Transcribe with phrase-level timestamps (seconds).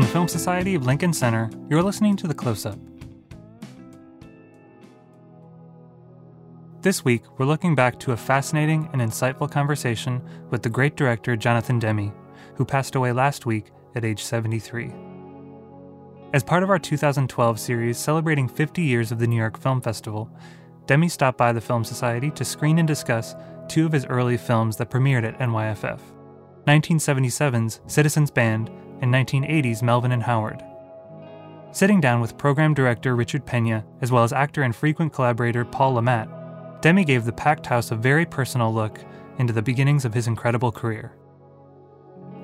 [0.00, 2.78] From the Film Society of Lincoln Center, you're listening to The Close Up.
[6.80, 11.36] This week, we're looking back to a fascinating and insightful conversation with the great director
[11.36, 12.14] Jonathan Demme,
[12.54, 14.90] who passed away last week at age 73.
[16.32, 20.30] As part of our 2012 series celebrating 50 years of the New York Film Festival,
[20.86, 23.34] Demme stopped by the Film Society to screen and discuss
[23.68, 26.00] two of his early films that premiered at NYFF
[26.66, 28.70] 1977's Citizens Band
[29.00, 30.64] and 1980's Melvin and Howard.
[31.72, 35.94] Sitting down with program director Richard Pena, as well as actor and frequent collaborator Paul
[35.94, 36.28] Le
[36.80, 38.98] Demi gave the packed house a very personal look
[39.38, 41.12] into the beginnings of his incredible career.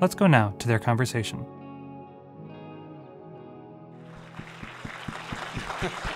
[0.01, 1.45] Let's go now to their conversation.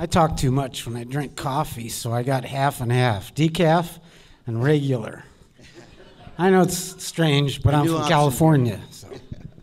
[0.00, 3.98] I talk too much when I drink coffee, so I got half and half decaf
[4.46, 5.24] and regular.
[6.38, 8.80] I know it's strange, but I'm from California.
[8.90, 9.08] So.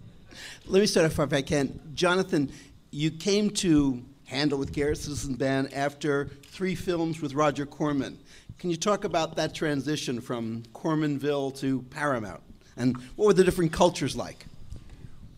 [0.68, 1.80] Let me start off if I can.
[1.96, 2.52] Jonathan,
[2.92, 8.20] you came to Handle with Garrett Citizen Band after three films with Roger Corman.
[8.60, 12.44] Can you talk about that transition from Cormanville to Paramount?
[12.76, 14.46] And what were the different cultures like?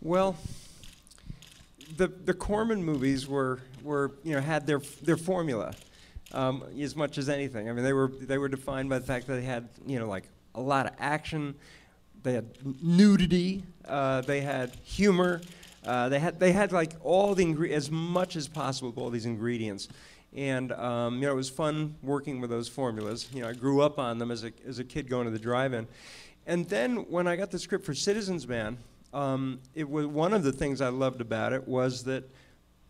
[0.02, 0.36] Well,
[1.96, 5.74] the the Corman movies were were you know had their their formula
[6.34, 7.70] um, as much as anything.
[7.70, 10.08] I mean, they were they were defined by the fact that they had you know
[10.08, 10.24] like
[10.56, 11.56] a lot of action,
[12.24, 12.46] they had
[12.84, 15.42] nudity, uh, they had humor,
[15.86, 19.26] uh, they had they had like all the ingre- as much as possible all these
[19.26, 19.88] ingredients.
[20.36, 23.28] And um, you know, it was fun working with those formulas.
[23.34, 25.40] You know, I grew up on them as a as a kid going to the
[25.40, 25.88] drive-in.
[26.46, 28.78] And then when I got the script for Citizens Band,
[29.14, 32.24] um, it was one of the things I loved about it was that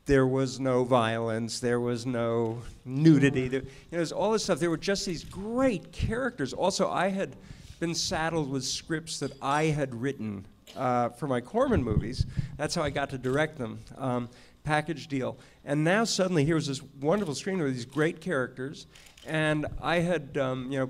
[0.09, 3.62] there was no violence, there was no nudity, there,
[3.92, 4.59] you know, all this stuff.
[4.59, 6.52] There were just these great characters.
[6.52, 7.36] Also, I had
[7.80, 12.25] been saddled with scripts that I had written uh, for my Corman movies.
[12.58, 13.81] That's how I got to direct them.
[14.00, 14.30] Um,
[14.64, 15.38] package deal.
[15.64, 18.88] And now suddenly here was this wonderful screen with these great characters,
[19.28, 20.90] and I had, um, you know,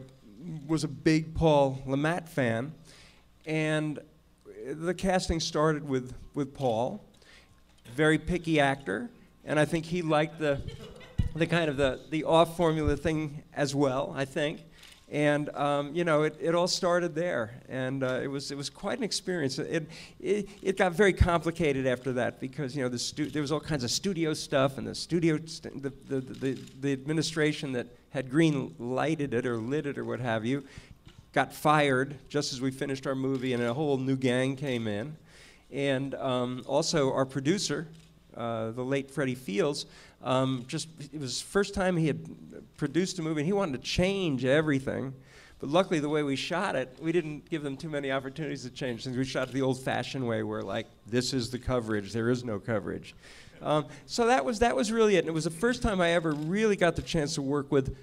[0.66, 2.74] was a big Paul Le Mat fan,
[3.46, 4.00] and
[4.66, 7.04] the casting started with, with Paul,
[7.96, 9.10] very picky actor,
[9.46, 10.62] and I think he liked the,
[11.36, 14.62] the kind of the, the off formula thing as well, I think.
[15.12, 18.70] And um, you know, it, it all started there, and uh, it was it was
[18.70, 19.58] quite an experience.
[19.58, 19.90] It,
[20.20, 23.60] it it got very complicated after that because you know the stu- there was all
[23.60, 28.30] kinds of studio stuff, and the studio st- the, the, the the administration that had
[28.30, 30.64] green lighted it or lit it or what have you
[31.34, 35.16] got fired just as we finished our movie, and a whole new gang came in.
[35.72, 37.88] And um, also, our producer,
[38.36, 39.86] uh, the late Freddie Fields,
[40.24, 42.20] um, just it was the first time he had
[42.78, 45.14] produced a movie, and he wanted to change everything.
[45.60, 48.70] But luckily, the way we shot it, we didn't give them too many opportunities to
[48.70, 49.18] change things.
[49.18, 52.60] We shot it the old-fashioned way, where like this is the coverage, there is no
[52.60, 53.14] coverage.
[53.62, 55.20] Um, so that was that was really it.
[55.20, 57.96] And it was the first time I ever really got the chance to work with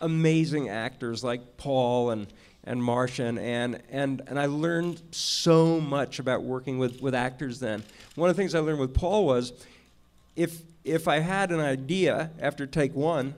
[0.00, 2.26] amazing actors like Paul and
[2.66, 7.82] and Marcia and and, and I learned so much about working with, with actors then.
[8.14, 9.52] One of the things I learned with Paul was
[10.36, 13.34] if, if I had an idea after take one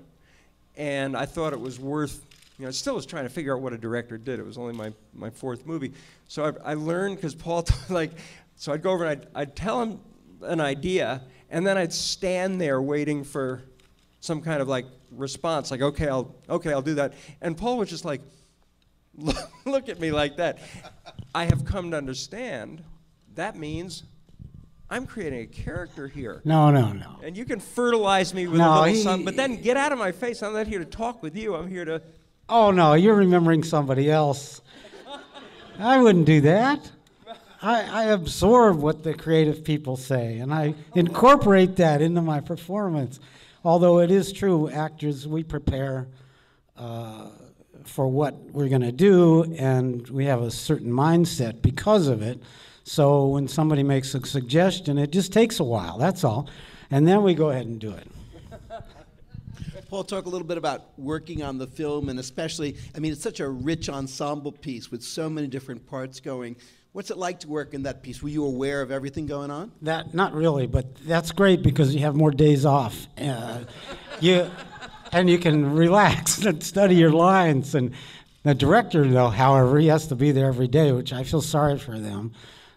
[0.77, 2.25] and I thought it was worth,
[2.59, 4.39] you know, I still was trying to figure out what a director did.
[4.39, 5.93] It was only my, my fourth movie.
[6.29, 8.13] So I, I learned because Paul, t- like,
[8.57, 10.01] so I'd go over and I'd, I'd tell him
[10.43, 13.63] an idea and then I'd stand there waiting for
[14.21, 17.15] some kind of like response, like, okay, I'll, okay, I'll do that.
[17.41, 18.21] And Paul was just like,
[19.65, 20.59] look at me like that.
[21.35, 22.83] I have come to understand
[23.35, 24.03] that means
[24.89, 26.41] I'm creating a character here.
[26.45, 27.19] No, no, no.
[27.23, 29.93] And you can fertilize me with No, a little he- sun, but then get out
[29.93, 30.43] of my face.
[30.43, 31.55] I'm not here to talk with you.
[31.55, 32.01] I'm here to.
[32.49, 34.61] Oh no, you're remembering somebody else.
[35.79, 36.91] I wouldn't do that.
[37.61, 43.19] I, I absorb what the creative people say, and I incorporate that into my performance.
[43.65, 46.07] Although it is true, actors we prepare
[46.77, 47.29] uh,
[47.87, 52.43] for what we're going to do, and we have a certain mindset because of it.
[52.85, 55.99] So when somebody makes a suggestion, it just takes a while.
[55.99, 56.49] That's all,
[56.91, 58.07] and then we go ahead and do it.
[59.91, 63.23] Paul, talk a little bit about working on the film, and especially, I mean, it's
[63.23, 66.57] such a rich ensemble piece with so many different parts going.
[66.93, 68.23] What's it like to work in that piece?
[68.23, 69.71] Were you aware of everything going on?
[69.83, 73.07] That not really, but that's great because you have more days off.
[73.19, 73.65] Uh,
[74.21, 74.51] you
[75.17, 77.75] and you can relax and study your lines.
[77.75, 77.93] And
[78.43, 81.79] the director, though, however, he has to be there every day, which I feel sorry
[81.79, 82.33] for them.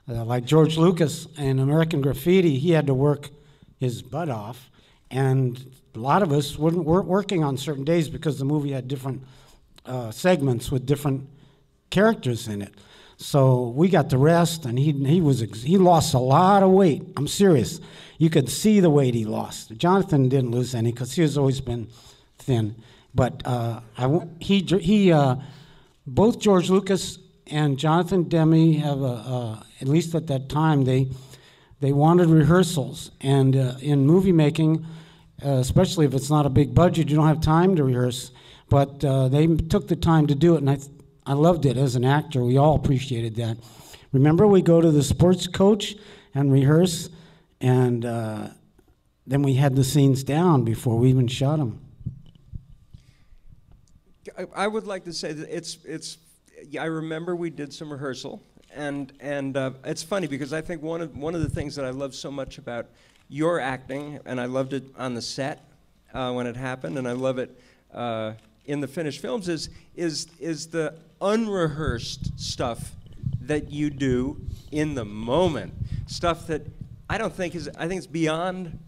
[0.07, 3.29] Uh, like George Lucas in American Graffiti, he had to work
[3.77, 4.71] his butt off,
[5.11, 9.21] and a lot of us weren't, working on certain days because the movie had different
[9.85, 11.27] uh, segments with different
[11.89, 12.73] characters in it.
[13.17, 17.03] So we got to rest, and he he was he lost a lot of weight.
[17.17, 17.81] I'm serious.
[18.17, 19.75] You could see the weight he lost.
[19.77, 21.89] Jonathan didn't lose any because he has always been
[22.39, 22.75] thin.
[23.13, 25.35] But uh, I he he uh,
[26.05, 31.09] both George Lucas and Jonathan Demme have a, uh, at least at that time they
[31.79, 34.85] they wanted rehearsals, and uh, in movie making,
[35.43, 38.31] uh, especially if it's not a big budget, you don't have time to rehearse.
[38.67, 40.77] But uh, they took the time to do it, and I,
[41.25, 42.43] I loved it as an actor.
[42.43, 43.57] We all appreciated that.
[44.11, 45.95] Remember, we go to the sports coach
[46.35, 47.09] and rehearse,
[47.61, 48.47] and uh,
[49.25, 51.79] then we had the scenes down before we even shot them.
[54.37, 56.17] I, I would like to say that it's it's.
[56.69, 58.43] Yeah, I remember we did some rehearsal,
[58.73, 61.85] and and uh, it's funny because I think one of one of the things that
[61.85, 62.87] I love so much about
[63.29, 65.63] your acting, and I loved it on the set
[66.13, 67.57] uh, when it happened, and I love it
[67.93, 68.33] uh,
[68.65, 72.93] in the finished films, is is is the unrehearsed stuff
[73.41, 74.41] that you do
[74.71, 75.73] in the moment,
[76.07, 76.67] stuff that
[77.09, 78.79] I don't think is I think it's beyond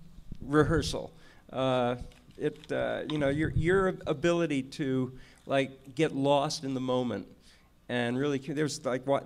[0.42, 1.12] rehearsal.
[1.52, 1.96] Uh,
[2.38, 5.14] it uh, you know your your ability to
[5.52, 7.28] like get lost in the moment
[7.90, 9.24] and really there's like what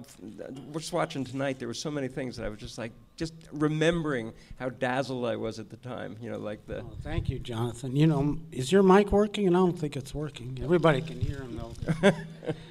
[0.74, 3.34] we're just watching tonight there were so many things that i was just like just
[3.52, 7.38] remembering how dazzled i was at the time you know like the Oh, thank you,
[7.52, 7.96] Jonathan.
[7.96, 9.46] You know, is your mic working?
[9.48, 10.60] And I don't think it's working.
[10.64, 12.12] Everybody can hear him though.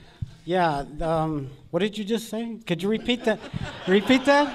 [0.45, 0.85] yeah.
[1.01, 2.59] Um, what did you just say?
[2.67, 3.39] Could you repeat that?
[3.89, 4.47] repeat that?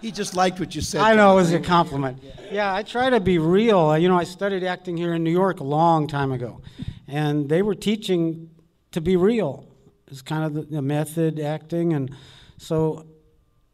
[0.00, 1.00] He just liked what you said.
[1.00, 2.16] I know it was a compliment.
[2.50, 3.78] Yeah, I try to be real.
[3.78, 6.60] Uh, You know, I studied acting here in New York a long time ago,
[7.08, 8.50] and they were teaching
[8.92, 9.66] to be real.
[10.08, 12.14] It's kind of the, the method acting, and
[12.58, 13.06] so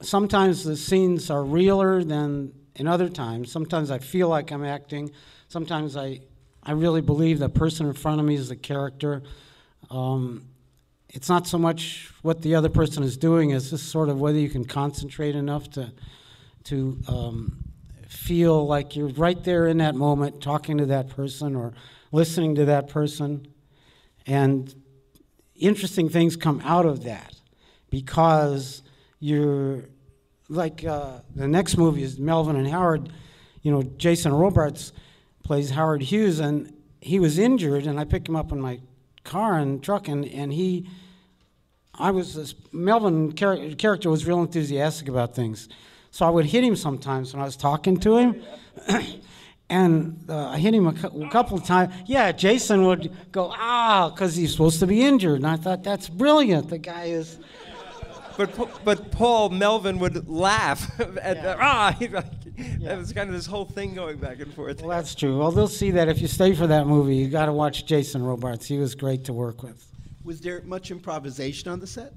[0.01, 3.51] sometimes the scenes are realer than in other times.
[3.51, 5.11] Sometimes I feel like I'm acting.
[5.49, 6.21] Sometimes I,
[6.63, 9.23] I really believe the person in front of me is the character.
[9.91, 10.47] Um,
[11.09, 14.39] it's not so much what the other person is doing as just sort of whether
[14.39, 15.93] you can concentrate enough to
[16.65, 17.57] to um,
[18.09, 21.73] feel like you're right there in that moment talking to that person or
[22.13, 23.47] listening to that person.
[24.27, 24.75] And
[25.55, 27.35] interesting things come out of that
[27.91, 28.83] because
[29.21, 29.85] you're
[30.49, 33.13] like uh, the next movie is melvin and howard.
[33.63, 34.93] You know jason robards
[35.43, 38.81] plays howard hughes and he was injured and i picked him up in my
[39.25, 40.89] car and truck and, and he
[41.99, 45.69] I was this Melvin char- character was real enthusiastic about things,
[46.13, 48.43] so I would hit him sometimes when I was talking to him,
[49.71, 51.93] and uh, I hit him a, cou- a couple of times.
[52.07, 56.09] Yeah, Jason would go ah because he's supposed to be injured, and I thought that's
[56.09, 56.69] brilliant.
[56.71, 57.39] The guy is.
[58.39, 61.43] but but Paul Melvin would laugh at Yeah.
[61.43, 62.25] the, ah he, like,
[62.57, 62.89] Yeah.
[62.89, 64.81] that was kind of this whole thing going back and forth.
[64.81, 65.39] Well, that's true.
[65.39, 68.23] Well, they'll see that if you stay for that movie, you got to watch Jason
[68.23, 68.67] Robards.
[68.67, 69.85] He was great to work with.
[70.25, 72.13] Was there much improvisation on the set?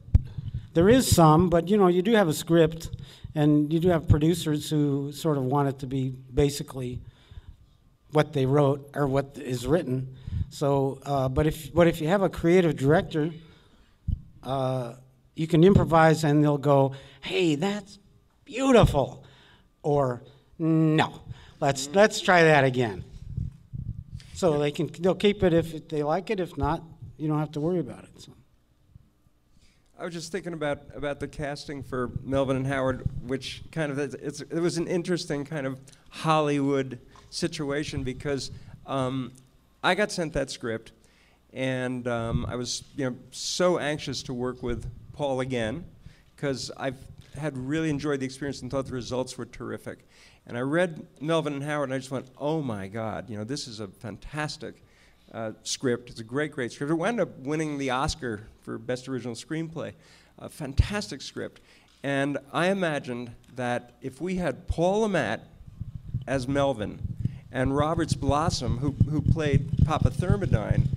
[0.73, 2.89] There is some, but you know, you do have a script,
[3.35, 7.01] and you do have producers who sort of want it to be basically
[8.11, 10.15] what they wrote or what is written.
[10.49, 13.31] So, uh, but if but if you have a creative director,
[14.43, 14.95] uh,
[15.35, 17.99] you can improvise, and they'll go, "Hey, that's
[18.43, 19.23] beautiful,"
[19.81, 20.23] or
[20.59, 21.21] "No,
[21.59, 23.03] let's let's try that again."
[24.33, 26.39] So they can they'll keep it if they like it.
[26.39, 26.83] If not,
[27.17, 28.21] you don't have to worry about it.
[28.21, 28.33] So.
[30.01, 33.99] I was just thinking about, about the casting for Melvin and Howard, which kind of
[33.99, 36.97] it's, it was an interesting kind of Hollywood
[37.31, 38.51] situation because
[38.85, 39.31] um,
[39.83, 40.91] I got sent that script,
[41.53, 45.85] and um, I was you know so anxious to work with Paul again
[46.35, 46.97] because I've
[47.35, 50.07] had really enjoyed the experience and thought the results were terrific.
[50.45, 53.29] And I read Melvin and Howard, and I just went, "Oh my God!
[53.29, 54.83] You know, this is a fantastic."
[55.33, 56.09] uh, script.
[56.09, 56.91] It's a great, great script.
[56.91, 59.93] It wound up winning the Oscar for Best Original Screenplay.
[60.37, 61.61] A fantastic script.
[62.03, 65.47] And I imagined that if we had Paul Le Mat
[66.27, 66.99] as Melvin
[67.51, 70.87] and Roberts Blossom, who, who played Papa Thermidine,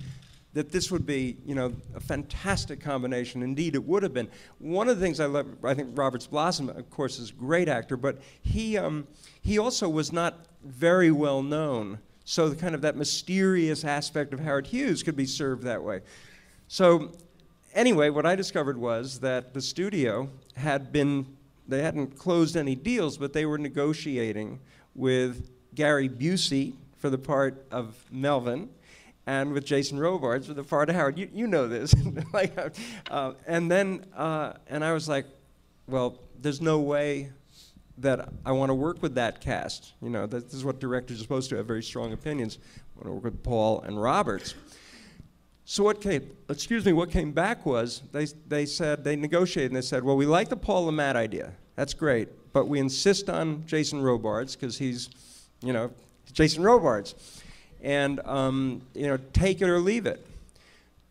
[0.53, 3.43] that this would be, you know, a fantastic combination.
[3.43, 4.29] Indeed, it would have been.
[4.59, 7.67] One of the things I love, I think Roberts Blossom, of course, is a great
[7.67, 9.05] actor, but he, um,
[9.41, 11.99] he also was not very well known.
[12.23, 15.99] So the kind of that mysterious aspect of Howard Hughes could be served that way.
[16.69, 17.11] So
[17.73, 21.35] anyway, what I discovered was that the studio had been,
[21.67, 24.59] they hadn't closed any deals, but they were negotiating
[24.95, 28.69] with Gary Busey for the part of Melvin
[29.27, 31.17] and with Jason Robards for the part of Howard.
[31.17, 31.93] You, you know this.
[32.33, 32.57] like,
[33.09, 35.25] uh, and then, uh, and I was like,
[35.87, 37.31] well, there's no way
[37.97, 39.93] that I want to work with that cast.
[40.01, 42.57] You know, this is what directors are supposed to have very strong opinions.
[42.77, 44.53] I want to work with Paul and Roberts.
[45.63, 49.77] So what came, excuse me, what came back was they, they said, they negotiated and
[49.77, 51.53] they said, well, we like the Paul Le Mat idea.
[51.75, 52.29] That's great.
[52.53, 55.09] But we insist on Jason Robards because he's,
[55.65, 55.91] you know,
[56.31, 57.15] Jason Robards.
[57.81, 60.25] And, um, you know, take it or leave it.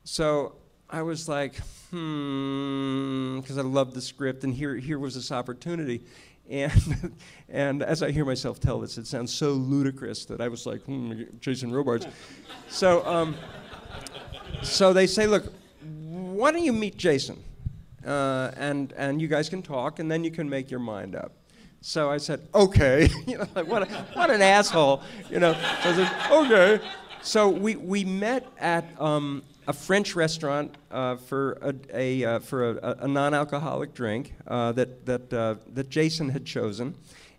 [0.05, 0.55] So
[0.89, 1.57] I was like,
[1.91, 6.03] hmm, because I loved the script, and here, here was this opportunity.
[6.49, 7.15] And,
[7.49, 10.83] and as I hear myself tell this, it sounds so ludicrous that I was like,
[10.83, 12.07] hmm, Jason Robards.
[12.69, 13.37] so, um,
[14.63, 17.43] so they say, look, why don't you meet Jason?
[18.05, 21.33] Uh, and, and you guys can talk, and then you can make your mind up.
[21.87, 23.11] So I said, okay.
[23.27, 25.03] you know, like, what, a, what an asshole.
[25.31, 26.85] You know, so I said, okay.
[27.21, 32.71] So we, we met at um, a French restaurant uh, for a, a uh, for
[32.71, 36.95] a, a, non-alcoholic drink uh, that that uh, that Jason had chosen,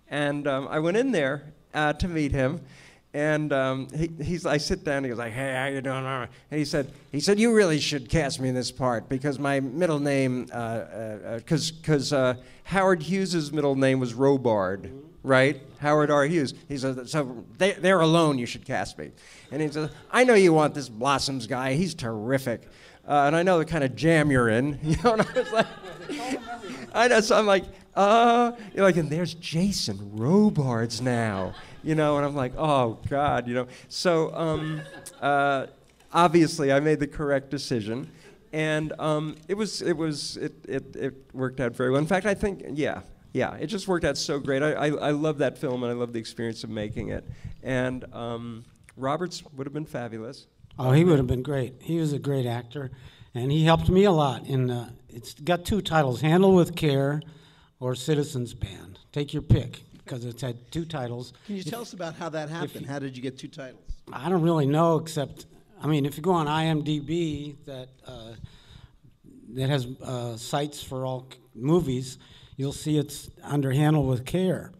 [0.09, 2.61] and um, I went in there uh, to meet him,
[3.15, 4.98] and um, he, he's I sit down.
[4.98, 7.79] And he goes like, "Hey, how you doing?" And he said, "He said you really
[7.79, 12.13] should cast me in this part because my middle name, because uh, because
[12.65, 14.91] Howard Hughes's middle name was Robard."
[15.24, 15.60] right?
[15.79, 16.25] Howard R.
[16.25, 16.53] Hughes.
[16.67, 19.10] He says, so they, they're alone, you should cast me.
[19.51, 21.74] And he says, I know you want this Blossoms guy.
[21.74, 22.62] He's terrific.
[23.07, 24.79] Uh, and I know the kind of jam you're in.
[24.84, 25.67] You know, and I was like,
[26.93, 31.53] I know, so I'm like, uh, you're like, and there's Jason Robards now,
[31.86, 33.68] you know, and I'm like, oh God, you know.
[33.89, 34.82] So um,
[35.22, 35.68] uh,
[36.12, 38.10] obviously, I made the correct decision,
[38.51, 42.01] and um, it was, it was, it, it, it worked out very well.
[42.01, 43.01] In fact, I think, yeah,
[43.34, 44.63] yeah, it just worked out so great.
[44.63, 47.24] I, I, I love that film and I love the experience of making it.
[47.62, 48.65] And um,
[48.98, 50.48] Roberts would have been fabulous.
[50.80, 51.75] Oh, he would have been great.
[51.82, 52.92] He was a great actor,
[53.34, 54.46] and he helped me a lot.
[54.46, 57.22] In uh, it's got two titles: "Handle with Care"
[57.80, 61.33] or "Citizens Band." Take your pick because it's had two titles.
[61.47, 62.81] Can you tell us about how that happened?
[62.81, 63.81] You, how did you get two titles?
[64.13, 65.47] I don't really know, except
[65.81, 68.33] I mean, if you go on IMDb, that uh,
[69.55, 72.17] that has uh, sites for all movies
[72.57, 74.71] you'll see it's under handled with care.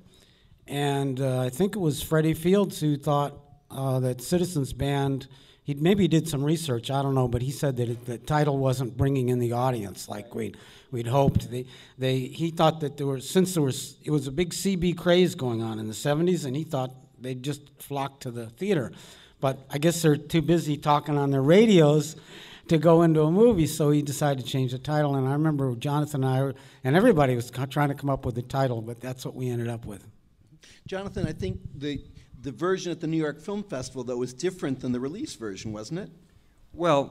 [0.68, 3.38] And uh, I think it was Freddie Fields who thought
[3.70, 5.28] uh, that Citizens Band,
[5.66, 8.60] he maybe did some research, I don't know, but he said that it, the title
[8.60, 10.58] wasn't bringing in the audience like we'd,
[10.92, 11.50] we'd hoped.
[11.50, 11.66] They,
[11.98, 15.34] they, he thought that there was, since there was, it was a big CB craze
[15.34, 18.92] going on in the 70s, and he thought they'd just flock to the theater.
[19.42, 22.16] But I guess they're too busy talking on their radios
[22.68, 25.16] to go into a movie, so he decided to change the title.
[25.16, 28.44] And I remember Jonathan and I, and everybody was trying to come up with a
[28.44, 30.06] title, but that's what we ended up with.
[30.88, 32.04] Jonathan, I think the
[32.46, 35.74] the version at the New York Film Festival that was different than the release version,
[35.74, 36.10] wasn't it?
[36.74, 37.06] Well,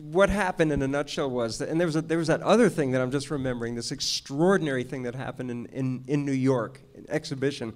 [0.00, 2.68] what happened in a nutshell was that, and there was, a, there was that other
[2.68, 6.80] thing that I'm just remembering, this extraordinary thing that happened in, in, in New York,
[6.94, 7.72] an exhibition.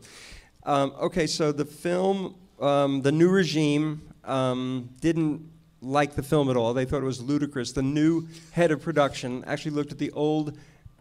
[0.65, 5.49] Um, okay, so the film, um, The New Regime, um, didn't
[5.81, 6.75] like the film at all.
[6.75, 7.73] They thought it was ludicrous.
[7.73, 10.59] The new head of production actually looked at the old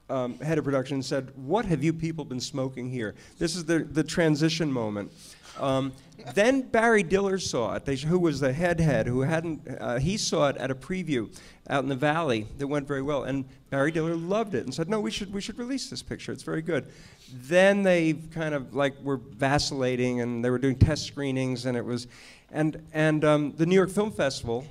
[0.09, 3.15] um, head of production and said, What have you people been smoking here?
[3.37, 5.11] This is the, the transition moment.
[5.59, 5.93] Um,
[6.33, 10.17] then Barry Diller saw it, they, who was the head head, who hadn't, uh, he
[10.17, 11.33] saw it at a preview
[11.69, 13.23] out in the valley that went very well.
[13.23, 16.31] And Barry Diller loved it and said, No, we should, we should release this picture.
[16.31, 16.87] It's very good.
[17.33, 21.85] Then they kind of like were vacillating and they were doing test screenings and it
[21.85, 22.07] was,
[22.51, 24.65] and, and um, the New York Film Festival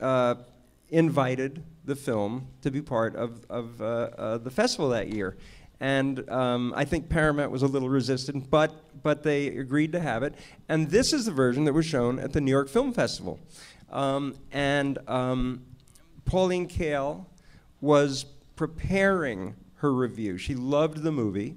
[0.00, 0.36] uh,
[0.90, 5.36] invited the film to be part of, of uh, uh, the festival that year.
[5.80, 10.22] And um, I think Paramount was a little resistant, but, but they agreed to have
[10.22, 10.34] it.
[10.68, 13.40] And this is the version that was shown at the New York Film Festival.
[13.90, 15.62] Um, and um,
[16.24, 17.26] Pauline Kael
[17.80, 18.24] was
[18.56, 20.38] preparing her review.
[20.38, 21.56] She loved the movie.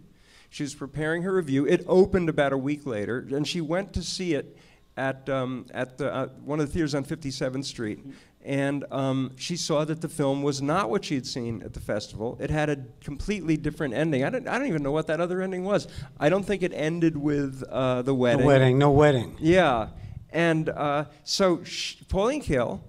[0.50, 1.66] She was preparing her review.
[1.66, 4.58] It opened about a week later, and she went to see it
[4.98, 8.00] at, um, at the, uh, one of the theaters on 57th Street.
[8.48, 11.82] And um, she saw that the film was not what she had seen at the
[11.82, 12.38] festival.
[12.40, 14.24] It had a completely different ending.
[14.24, 15.90] I don't, I don't even know what that other ending was.
[16.18, 18.40] I don't think it ended with uh, the wedding.
[18.40, 19.36] The wedding, no wedding.
[19.38, 19.90] Yeah.
[20.30, 22.80] And uh, so she, Pauline Kael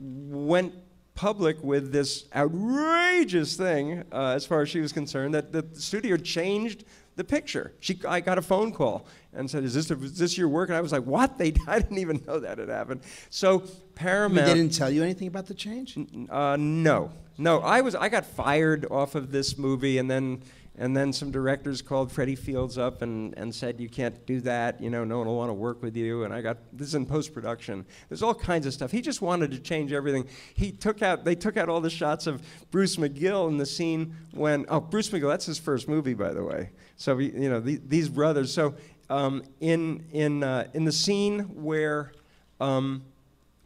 [0.00, 0.72] went
[1.14, 6.16] public with this outrageous thing, uh, as far as she was concerned, that the studio
[6.16, 6.84] changed
[7.16, 7.74] the picture.
[7.80, 10.76] She, I got a phone call and said, "Is this is this your work?" And
[10.76, 11.38] I was like, "What?
[11.38, 14.46] They I didn't even know that had happened." So Paramount.
[14.46, 15.96] they didn't tell you anything about the change?
[16.30, 17.60] Uh, no, no.
[17.60, 20.42] I was I got fired off of this movie, and then
[20.74, 24.80] And then some directors called Freddie Fields up and, and said, You can't do that.
[24.80, 26.24] You know, no one will want to work with you.
[26.24, 27.84] And I got this is in post production.
[28.08, 28.90] There's all kinds of stuff.
[28.90, 30.26] He just wanted to change everything.
[30.54, 34.16] He took out, they took out all the shots of Bruce McGill in the scene
[34.32, 36.70] when, oh, Bruce McGill, that's his first movie, by the way.
[36.96, 38.52] So, you know, the, these brothers.
[38.52, 38.74] So,
[39.10, 42.12] um, in, in, uh, in the scene where,
[42.60, 43.02] um,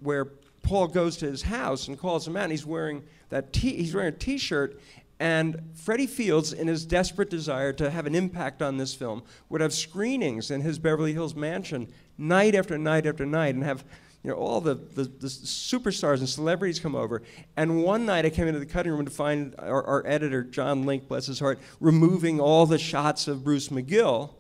[0.00, 0.26] where
[0.62, 4.14] Paul goes to his house and calls him out, he's wearing that t- he's wearing
[4.14, 4.80] a T-shirt,
[5.18, 9.60] and Freddie Fields, in his desperate desire to have an impact on this film, would
[9.60, 11.88] have screenings in his Beverly Hills mansion
[12.18, 13.84] night after night after night, and have
[14.22, 17.22] you know all the, the, the superstars and celebrities come over.
[17.56, 20.84] And one night I came into the cutting room to find our, our editor John
[20.84, 24.30] Link, bless his heart, removing all the shots of Bruce McGill.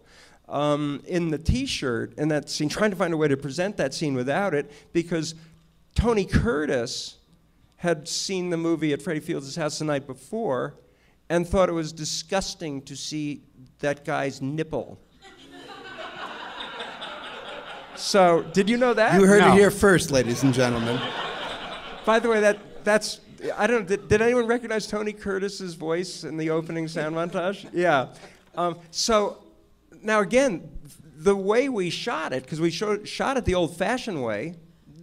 [0.48, 3.92] Um, in the T-shirt in that scene, trying to find a way to present that
[3.92, 5.34] scene without it, because
[5.96, 7.16] Tony Curtis
[7.76, 10.74] had seen the movie at Freddie Fields' house the night before
[11.28, 13.42] and thought it was disgusting to see
[13.80, 15.00] that guy's nipple.
[17.96, 19.20] so, did you know that?
[19.20, 19.52] You heard No.
[19.52, 21.00] it here first, ladies and gentlemen.
[22.04, 23.20] By the way, that that's
[23.56, 27.68] I don't did, did anyone recognize Tony Curtis's voice in the opening sound montage?
[27.72, 28.08] Yeah.
[28.54, 29.38] Um, so
[30.06, 30.70] now again,
[31.16, 34.54] the way we shot it, because we showed, shot it the old-fashioned way,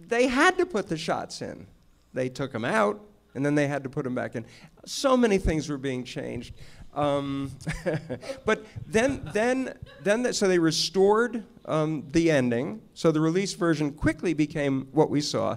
[0.08, 1.66] they had to put the shots in.
[2.12, 3.00] They took them out,
[3.34, 4.46] and then they had to put them back in.
[4.86, 6.54] So many things were being changed.
[6.94, 7.50] Um,
[8.44, 12.80] but then, then, then, the, so they restored um, the ending.
[12.94, 15.56] So the release version quickly became what we saw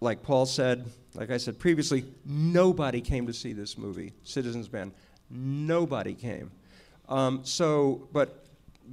[0.00, 4.92] like Paul said, like I said previously, nobody came to see this movie, Citizens Band.
[5.30, 6.50] Nobody came.
[7.08, 8.44] Um, so, but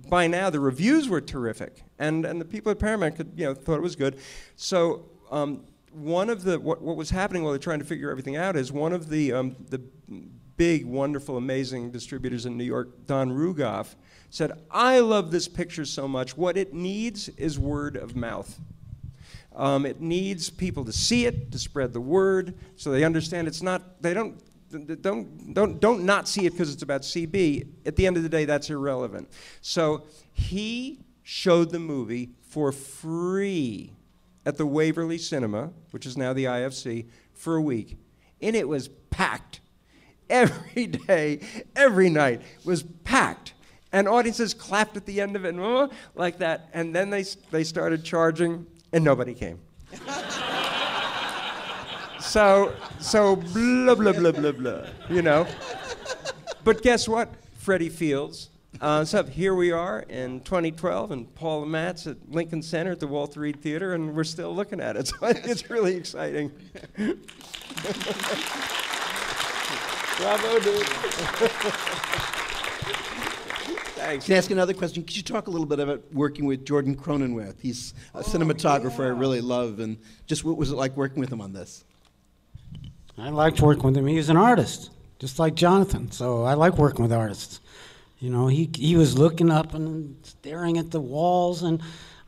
[0.09, 3.53] by now the reviews were terrific, and, and the people at Paramount could, you know,
[3.53, 4.19] thought it was good.
[4.55, 8.35] So, um, one of the what, what was happening while they're trying to figure everything
[8.35, 9.81] out is one of the um, the
[10.57, 13.95] big, wonderful, amazing distributors in New York, Don Rugoff,
[14.29, 16.37] said, "I love this picture so much.
[16.37, 18.59] What it needs is word of mouth."
[19.55, 23.61] Um, it needs people to see it, to spread the word, so they understand it's
[23.61, 24.01] not.
[24.01, 24.37] They don't.
[24.71, 27.67] Don't don't don't not see it because it's about CB.
[27.85, 29.29] At the end of the day, that's irrelevant.
[29.61, 33.93] So he showed the movie for free
[34.45, 37.97] at the Waverly Cinema, which is now the IFC, for a week,
[38.41, 39.61] and it was packed.
[40.29, 41.41] Every day,
[41.75, 43.53] every night was packed
[43.95, 45.55] and audiences clapped at the end of it,
[46.15, 46.69] like that.
[46.73, 49.59] And then they, they started charging, and nobody came.
[52.35, 55.47] so, so blah, blah, blah, blah, blah, you know.
[56.65, 58.49] But guess what, Freddie Fields?
[58.81, 62.99] Uh, so here we are in 2012, and Paul Le Mat's at Lincoln Center at
[62.99, 65.13] the Walter Reade Theater, and we're still looking at it.
[65.21, 66.51] So it's really exciting.
[70.17, 70.85] Bravo, dude.
[73.95, 74.25] Thanks.
[74.25, 75.03] Can I ask another question?
[75.03, 77.61] Could you talk a little bit about working with Jordan Cronenweth?
[77.61, 81.39] He's a cinematographer I really love, and just what was it like working with him
[81.39, 81.85] on this?
[83.17, 84.07] I liked working with him.
[84.07, 86.11] He was an artist, just like Jonathan.
[86.11, 87.59] So I like working with artists.
[88.19, 91.81] You know, he he was looking up and staring at the walls, and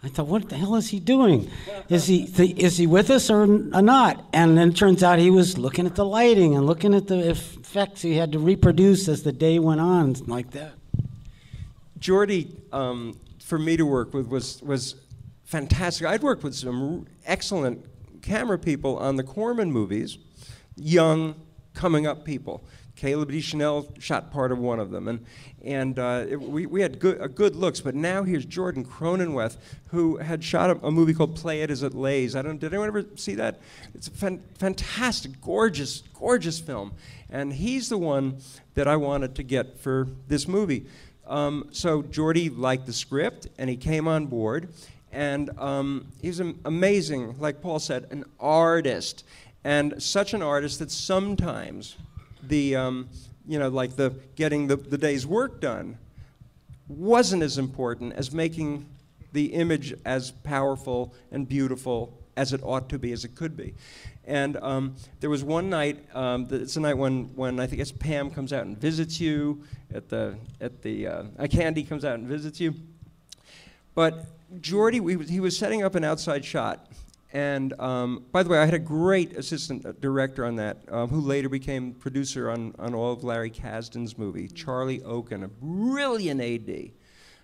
[0.03, 1.49] I thought, what the hell is he doing?
[1.89, 4.23] Is he th- is he with us or, n- or not?
[4.33, 7.29] And then it turns out he was looking at the lighting and looking at the
[7.29, 10.73] effects he had to reproduce as the day went on, like that.
[11.99, 14.95] Jordy, um, for me to work with was was
[15.45, 16.05] fantastic.
[16.05, 17.85] I'd worked with some excellent
[18.21, 20.17] camera people on the Corman movies,
[20.77, 21.35] young,
[21.73, 22.63] coming up people.
[22.95, 25.23] Caleb Deschanel shot part of one of them, and
[25.63, 27.79] and uh, it, we, we had good uh, good looks.
[27.79, 31.83] But now here's Jordan Cronenweth, who had shot a, a movie called Play It As
[31.83, 32.35] It Lays.
[32.35, 32.59] I don't.
[32.59, 33.59] Did anyone ever see that?
[33.93, 36.93] It's a fan, fantastic, gorgeous, gorgeous film,
[37.29, 38.39] and he's the one
[38.73, 40.87] that I wanted to get for this movie.
[41.27, 44.69] Um, so Jordy liked the script, and he came on board,
[45.11, 47.35] and um, he's am- amazing.
[47.37, 49.23] Like Paul said, an artist,
[49.67, 51.97] and such an artist that sometimes
[52.41, 53.09] the um,
[53.45, 55.97] you know like the getting the, the day's work done
[56.87, 58.85] wasn't as important as making
[59.33, 63.73] the image as powerful and beautiful as it ought to be, as it could be.
[64.23, 67.91] And um, there was one night, um, it's a night when, when I think it's
[67.91, 72.27] Pam comes out and visits you at the, at the uh, Candy comes out and
[72.27, 72.73] visits you.
[73.95, 74.27] But
[74.61, 76.87] Jordy, he was setting up an outside shot.
[77.33, 81.09] And um, by the way, I had a great assistant uh, director on that, um,
[81.09, 86.39] who later became producer on, on all of Larry Kasdan's movie, Charlie Okun, a brilliant
[86.41, 86.91] AD.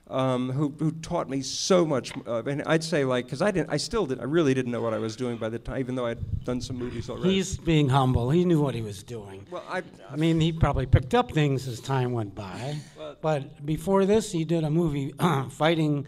[0.09, 2.13] um, who, who taught me so much.
[2.27, 4.81] Uh, and I'd say like, because I didn't, I still did, I really didn't know
[4.81, 7.33] what I was doing by the time, even though I'd done some movies already.
[7.33, 8.29] He's being humble.
[8.29, 9.45] He knew what he was doing.
[9.51, 12.77] well, I, I mean, he probably picked up things as time went by.
[12.97, 15.13] Well- But before this, he did a movie,
[15.51, 16.05] Fighting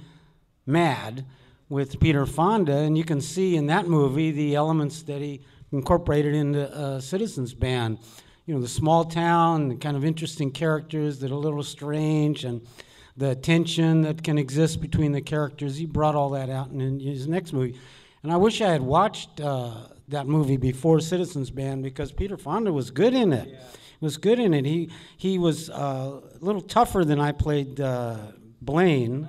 [0.65, 1.25] Mad,
[1.69, 6.35] with Peter Fonda, and you can see in that movie the elements that he incorporated
[6.35, 7.99] into uh, Citizens Band.
[8.45, 12.45] You know, the small town, the kind of interesting characters that are a little strange,
[12.45, 12.61] and
[13.17, 15.77] the tension that can exist between the characters.
[15.77, 17.79] He brought all that out in, in his next movie.
[18.21, 22.71] And I wish I had watched uh, that movie before Citizens Band because Peter Fonda
[22.71, 23.55] was good in it.
[24.01, 24.65] Was good in it.
[24.65, 28.17] He he was uh, a little tougher than I played uh,
[28.61, 29.27] Blaine,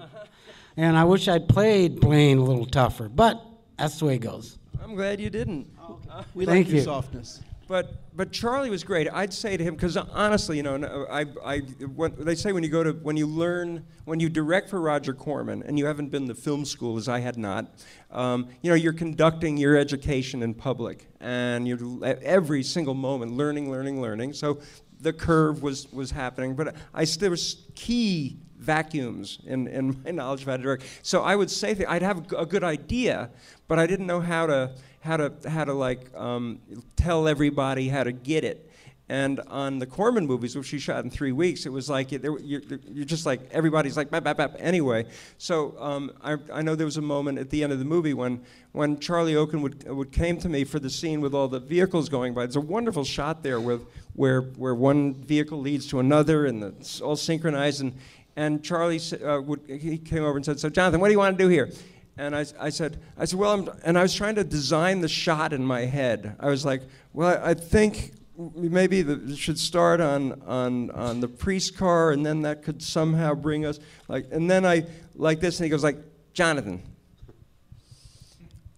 [0.76, 3.08] and I wish I'd played Blaine a little tougher.
[3.08, 3.42] But
[3.78, 4.58] that's the way it goes.
[4.82, 5.68] I'm glad you didn't.
[5.80, 6.84] Oh, uh, we Thank like your you.
[6.84, 7.40] softness.
[7.68, 9.08] But but Charlie was great.
[9.12, 11.58] I'd say to him because uh, honestly, you know, uh, I I
[11.96, 15.12] when, they say when you go to when you learn when you direct for Roger
[15.12, 17.66] Corman and you haven't been to film school as I had not,
[18.12, 23.32] um, you know, you're conducting your education in public and you're l- every single moment
[23.32, 24.32] learning, learning, learning.
[24.32, 24.60] So
[25.00, 30.42] the curve was was happening, but I still was key vacuums in, in my knowledge
[30.42, 30.84] of how to direct.
[31.02, 33.30] So I would say that I'd have a good idea,
[33.68, 36.60] but I didn't know how to how to how to like um,
[36.96, 38.66] tell everybody how to get it.
[39.08, 42.40] And on the Corman movies, which she shot in three weeks, it was like you're,
[42.40, 44.56] you're just like everybody's like bap bap bap.
[44.58, 45.06] Anyway,
[45.38, 48.14] so um, I, I know there was a moment at the end of the movie
[48.14, 51.60] when when Charlie Okun would would came to me for the scene with all the
[51.60, 52.46] vehicles going by.
[52.46, 57.00] There's a wonderful shot there with where where one vehicle leads to another and it's
[57.00, 57.92] all synchronized and
[58.36, 61.36] and Charlie uh, would, he came over and said, "So Jonathan, what do you want
[61.36, 61.70] to do here?"
[62.18, 65.08] And I, I said, I said, well, I'm, and I was trying to design the
[65.08, 66.34] shot in my head.
[66.40, 66.80] I was like,
[67.12, 68.12] well, I think
[68.54, 73.34] maybe it should start on, on, on the priest car, and then that could somehow
[73.34, 75.98] bring us like, and then I like this, and he goes like,
[76.32, 76.82] Jonathan,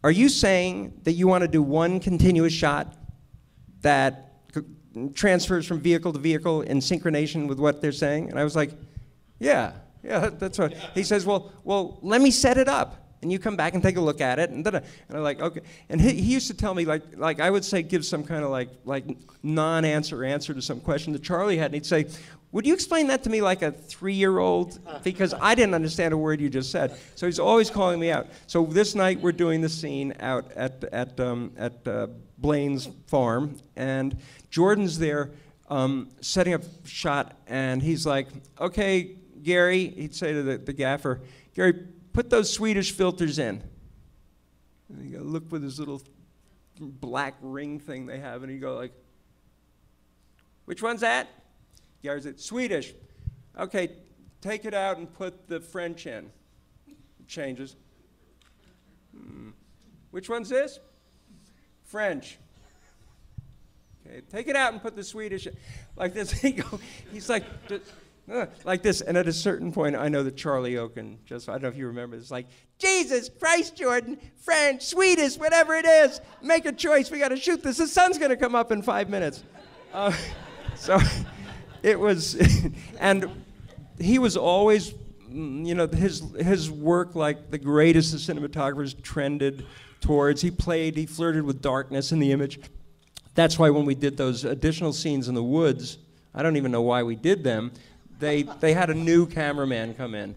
[0.03, 2.97] are you saying that you want to do one continuous shot
[3.83, 4.33] that
[5.14, 8.31] transfers from vehicle to vehicle in synchronization with what they're saying?
[8.31, 8.73] And I was like,
[9.38, 9.72] yeah,
[10.03, 10.77] yeah, that's right.
[10.94, 13.05] He says, well, well, let me set it up.
[13.20, 15.61] And you come back and take a look at it, and, and I'm like, okay.
[15.88, 18.44] And he, he used to tell me, like, like I would say, give some kind
[18.44, 19.05] of like, like
[19.42, 22.07] non-answer answer to some question that Charlie had, and he'd say,
[22.53, 24.79] would you explain that to me like a three-year-old?
[25.03, 26.98] Because I didn't understand a word you just said.
[27.14, 28.29] So he's always calling me out.
[28.46, 32.07] So this night we're doing the scene out at at um, at uh,
[32.38, 34.16] Blaine's farm, and
[34.48, 35.33] Jordan's there
[35.68, 41.20] um, setting up shot, and he's like, "Okay, Gary," he'd say to the, the gaffer,
[41.55, 41.72] "Gary,
[42.12, 43.62] put those Swedish filters in."
[44.88, 46.03] And he go look with his little
[46.79, 48.92] black ring thing they have, and he'd go like,
[50.64, 51.29] "Which one's that?"
[52.03, 52.94] Gary said, "Swedish."
[53.59, 53.90] Okay,
[54.40, 56.31] take it out and put the French in.
[57.27, 57.77] Changes.
[59.12, 59.51] Hmm.
[60.11, 60.79] Which one's this?
[61.85, 62.38] French.
[64.07, 65.57] Okay, take it out and put the Swedish in.
[65.96, 66.33] like this.
[66.40, 66.81] He go,
[67.12, 67.44] he's like,
[68.31, 69.01] uh, like this.
[69.01, 71.77] And at a certain point, I know that Charlie Okun, just I don't know if
[71.77, 72.47] you remember, this, like,
[72.79, 77.11] Jesus Christ, Jordan, French, Swedish, whatever it is, make a choice.
[77.11, 77.79] We got to shoot this.
[77.79, 79.43] The sun's going to come up in five minutes.
[79.93, 80.12] Uh,
[80.77, 80.99] so
[81.83, 82.37] it was,
[83.01, 83.29] and
[83.99, 84.93] he was always,
[85.31, 89.67] mm, you know, his his work like the greatest of cinematographers trended
[90.01, 90.41] towards.
[90.41, 92.61] He played, he flirted with darkness in the image.
[93.35, 95.99] That's why when we did those additional scenes in the woods,
[96.35, 97.73] I don't even know why we did them.
[98.18, 100.35] They they had a new cameraman come in,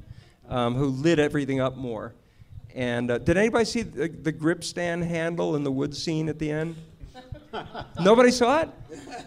[0.49, 2.13] um, who lit everything up more.
[2.73, 6.39] And uh, did anybody see the, the grip stand handle in the wood scene at
[6.39, 6.75] the end?
[8.01, 8.69] Nobody saw it?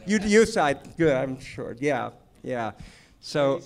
[0.07, 0.97] You, you saw it.
[0.97, 1.77] Good, I'm sure.
[1.79, 2.11] Yeah,
[2.43, 2.73] yeah.
[3.21, 3.61] So,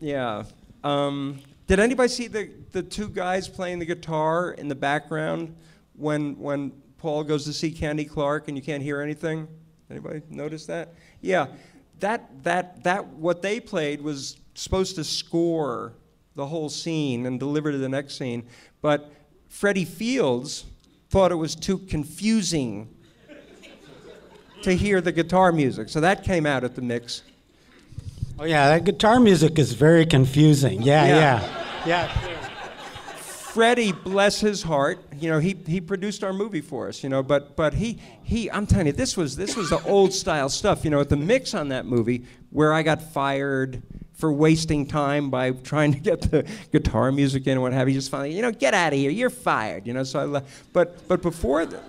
[0.00, 0.44] yeah.
[0.84, 5.56] Um, did anybody see the, the two guys playing the guitar in the background
[5.94, 9.48] when, when Paul goes to see Candy Clark and you can't hear anything?
[9.90, 10.94] Anybody notice that?
[11.20, 11.46] Yeah.
[12.00, 15.92] That, that, that, what they played was supposed to score
[16.34, 18.46] the whole scene and deliver to the next scene,
[18.82, 19.10] but
[19.48, 20.64] Freddie Fields
[21.08, 22.94] thought it was too confusing
[24.62, 25.88] to hear the guitar music.
[25.88, 27.22] So that came out at the mix.
[28.38, 30.82] Oh yeah, that guitar music is very confusing.
[30.82, 31.40] Yeah, Yeah.
[31.86, 32.35] yeah, yeah.
[33.56, 37.22] Freddie, bless his heart, you know, he, he produced our movie for us, you know,
[37.22, 40.84] but but he he I'm telling you, this was this was the old style stuff,
[40.84, 45.30] you know, at the mix on that movie where I got fired for wasting time
[45.30, 47.94] by trying to get the guitar music in and what have you.
[47.94, 50.04] Just finally, you know, get out of here, you're fired, you know.
[50.04, 50.74] So I left.
[50.74, 51.80] But but before, the,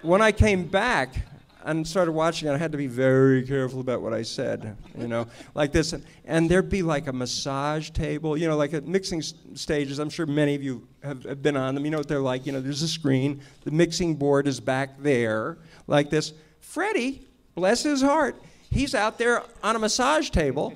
[0.00, 1.16] when I came back,
[1.64, 2.52] and started watching it.
[2.52, 5.94] I had to be very careful about what I said, you know, like this.
[6.26, 9.98] And there'd be like a massage table, you know, like at mixing s- stages.
[9.98, 11.84] I'm sure many of you have, have been on them.
[11.84, 12.46] You know what they're like.
[12.46, 13.40] You know, there's a screen.
[13.64, 16.34] The mixing board is back there, like this.
[16.60, 20.74] Freddie, bless his heart, he's out there on a massage table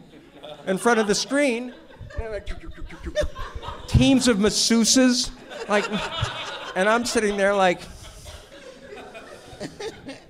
[0.66, 1.74] in front of the screen.
[3.87, 5.31] Teams of masseuses,
[5.68, 5.85] like,
[6.74, 7.83] and I'm sitting there like.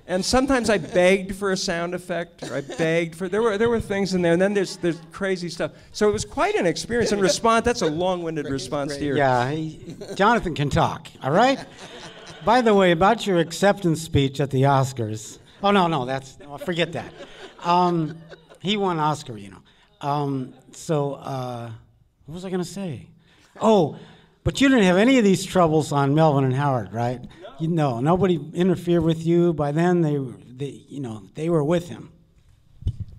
[0.09, 3.69] And sometimes I begged for a sound effect, or I begged for there were there
[3.69, 5.71] were things in there, and then there's there's crazy stuff.
[5.91, 7.11] So it was quite an experience.
[7.11, 11.07] And response that's a long-winded response to your Yeah, he, Jonathan can talk.
[11.21, 11.63] All right.
[12.43, 15.37] By the way, about your acceptance speech at the Oscars.
[15.61, 17.13] Oh no, no, that's oh, forget that.
[17.63, 18.17] Um,
[18.61, 19.61] he won Oscar, you know.
[20.01, 21.69] Um, so uh,
[22.25, 23.09] what was I going to say?
[23.61, 23.95] Oh,
[24.43, 27.21] but you didn't have any of these troubles on Melvin and Howard, right?
[27.59, 29.53] You know, nobody interfered with you.
[29.53, 32.11] By then, they, they, you know, they were with him.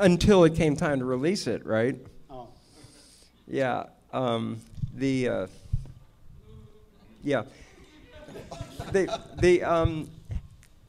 [0.00, 1.96] until it came time to release it, right?
[2.28, 2.48] Oh.
[3.46, 3.84] Yeah.
[4.12, 4.60] Um,
[4.94, 5.46] the uh,
[7.22, 7.44] yeah.
[8.92, 10.10] The the um,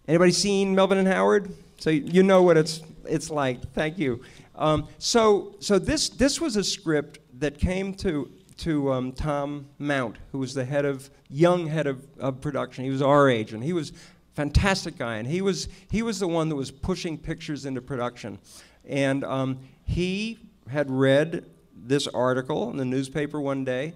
[0.08, 1.52] anybody seen Melvin and Howard?
[1.78, 3.62] So you know what it's it's like.
[3.74, 4.24] Thank you.
[4.56, 10.17] Um, so so this this was a script that came to to um, Tom Mount,
[10.32, 12.84] who was the head of young head of, of production.
[12.84, 13.91] He was our age, and he was
[14.34, 18.39] fantastic guy, and he was he was the one that was pushing pictures into production,
[18.88, 21.45] and um, he had read
[21.76, 23.93] this article in the newspaper one day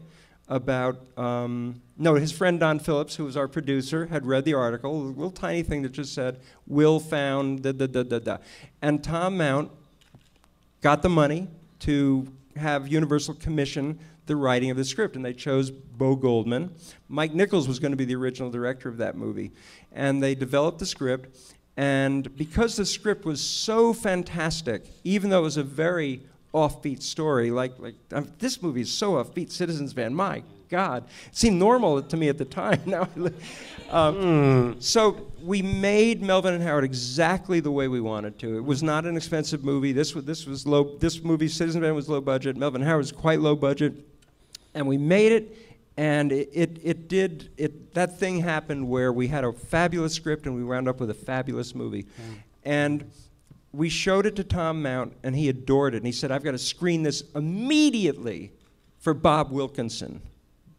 [0.48, 4.92] about um, no his friend Don Phillips, who was our producer, had read the article,
[4.92, 8.38] a little tiny thing that just said Will found da da da da da,
[8.82, 9.72] and Tom Mount
[10.82, 11.48] got the money
[11.82, 16.74] to have Universal commission the writing of the script, and they chose Bo Goldman.
[17.10, 19.52] Mike Nichols was going to be the original director of that movie,
[19.92, 21.54] and they developed the script.
[21.78, 26.22] And because the script was so fantastic, even though it was a very
[26.54, 31.36] offbeat story, like like um, this movie is so offbeat, Citizens Band, my God, it
[31.36, 32.82] seemed normal to me at the time.
[32.86, 33.08] now,
[33.90, 38.58] um, so we made Melvin and Howard exactly the way we wanted to.
[38.58, 39.92] It was not an expensive movie.
[39.92, 40.98] This was this was low.
[40.98, 42.58] This movie, Citizen Band, was low budget.
[42.58, 44.15] Melvin and Howard was quite low budget,
[44.76, 45.58] and we made it.
[45.98, 50.46] And it, it, it did it that thing happened where we had a fabulous script
[50.46, 52.06] and we wound up with a fabulous movie,
[52.64, 53.10] and
[53.72, 56.52] we showed it to Tom Mount and he adored it and he said I've got
[56.52, 58.52] to screen this immediately
[59.00, 60.22] for Bob Wilkinson,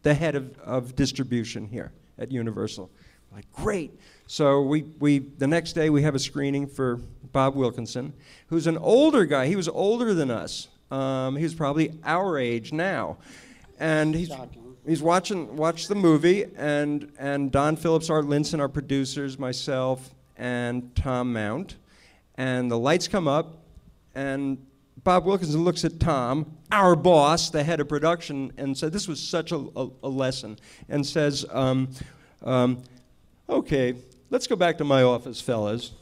[0.03, 2.91] the head of, of distribution here at Universal.
[3.33, 3.99] Like, great.
[4.27, 6.97] So we, we the next day we have a screening for
[7.33, 8.13] Bob Wilkinson,
[8.49, 9.47] who's an older guy.
[9.47, 10.69] He was older than us.
[10.91, 13.19] Um, he was probably our age now.
[13.79, 14.31] And he's,
[14.87, 20.95] he's watching watched the movie and and Don Phillips, Art Linson, our producers, myself, and
[20.97, 21.77] Tom Mount.
[22.37, 23.59] And the lights come up
[24.15, 24.59] and
[25.05, 29.21] Bob Wilkinson looks at Tom, our boss, the head of production, and said, This was
[29.21, 30.59] such a, a, a lesson,
[30.89, 31.89] and says, um,
[32.43, 32.83] um,
[33.49, 33.95] Okay,
[34.31, 35.93] let's go back to my office, fellas.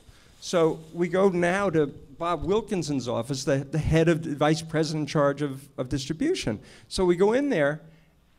[0.44, 5.04] So we go now to Bob Wilkinson's office, the, the head of the vice president
[5.04, 6.60] in charge of, of distribution.
[6.86, 7.80] So we go in there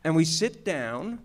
[0.04, 1.18] and we sit down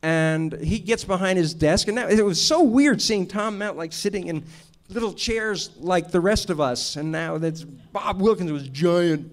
[0.00, 3.76] and he gets behind his desk and now it was so weird seeing Tom Mount
[3.76, 4.42] like sitting in
[4.88, 9.30] little chairs like the rest of us and now that's Bob Wilkins was giant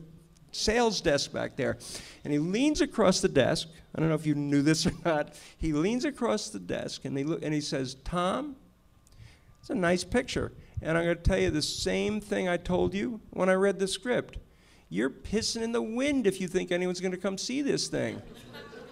[0.52, 1.78] sales desk back there
[2.26, 5.34] and he leans across the desk I don't know if you knew this or not
[5.58, 8.58] he leans across the desk and he and he says Tom
[9.64, 10.52] it's a nice picture.
[10.84, 13.80] And I'm going to tell you the same thing I told you when I read
[13.80, 14.38] the script.
[14.90, 18.22] You're pissing in the wind if you think anyone's going to come see this thing.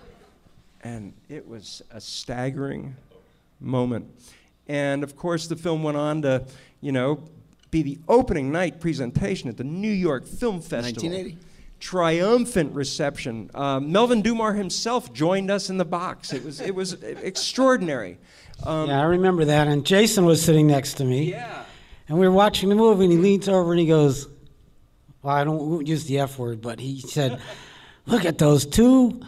[0.81, 2.95] and it was a staggering
[3.59, 4.09] moment.
[4.67, 6.45] And of course, the film went on to,
[6.79, 7.23] you know,
[7.71, 11.09] be the opening night presentation at the New York Film Festival.
[11.09, 11.37] 1980.
[11.81, 13.49] Triumphant reception.
[13.53, 16.31] Uh, Melvin Dummar himself joined us in the box.
[16.31, 18.17] It was, it was extraordinary.
[18.63, 19.67] Um, yeah, I remember that.
[19.67, 21.31] And Jason was sitting next to me.
[21.31, 21.65] yeah.
[22.11, 24.27] And we were watching the movie, and he leans over and he goes,
[25.21, 27.39] Well, I don't use the F word, but he said,
[28.05, 29.21] Look at those two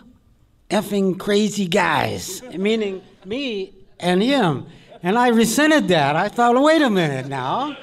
[0.69, 4.65] effing crazy guys, meaning me and him.
[5.01, 6.17] And I resented that.
[6.17, 7.77] I thought, Wait a minute now.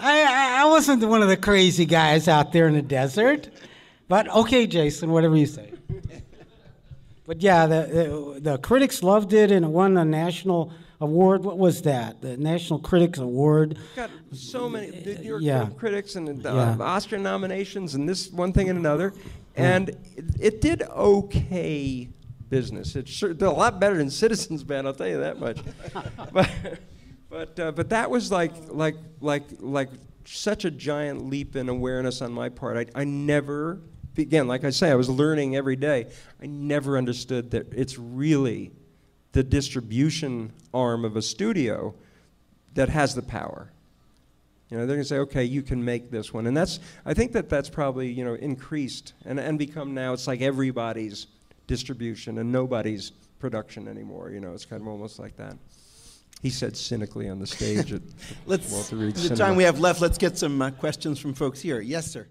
[0.00, 3.50] I, I, I wasn't one of the crazy guys out there in the desert.
[4.08, 5.74] But okay, Jason, whatever you say.
[7.26, 7.82] But yeah, the,
[8.40, 11.42] the, the critics loved it and it won a national award.
[11.44, 12.20] What was that?
[12.22, 13.78] The National Critics Award.
[13.94, 15.66] got so many the New York Yeah.
[15.66, 16.76] Film Critics and the Yeah.
[16.78, 19.12] uh, Oscar nominations and this one thing and another,
[19.56, 22.08] and it, it did okay
[22.48, 22.94] business.
[22.96, 25.58] It sure did a lot better than Citizens Band, I'll tell you that much.
[26.32, 26.48] but,
[27.28, 29.90] But uh, but that was like like like like
[30.24, 32.76] such a giant leap in awareness on my part.
[32.96, 33.80] I I never
[34.16, 36.06] again like I say I was learning every day.
[36.40, 38.70] I never understood that it's really
[39.36, 41.94] the distribution arm of a studio
[42.72, 43.70] that has the power.
[44.70, 46.46] You know, they're going to say, okay, you can make this one.
[46.46, 50.26] And that's, I think that that's probably, you know, increased and, and become now, it's
[50.26, 51.26] like everybody's
[51.66, 54.30] distribution and nobody's production anymore.
[54.30, 55.58] You know, it's kind of almost like that.
[56.40, 58.00] He said cynically on the stage at
[58.46, 61.60] Let's, Walter Reade the time we have left, let's get some uh, questions from folks
[61.60, 61.82] here.
[61.82, 62.26] Yes, sir.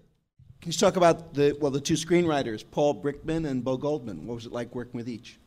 [0.60, 4.26] Can you talk about the, well, the two screenwriters, Paul Brickman and Bo Goldman?
[4.26, 5.38] What was it like working with each?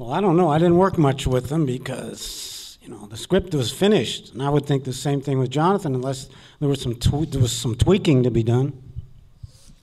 [0.00, 0.48] Well, I don't know.
[0.48, 4.48] I didn't work much with them because you know the script was finished, and I
[4.48, 8.22] would think the same thing with Jonathan, unless there was some there was some tweaking
[8.22, 8.82] to be done.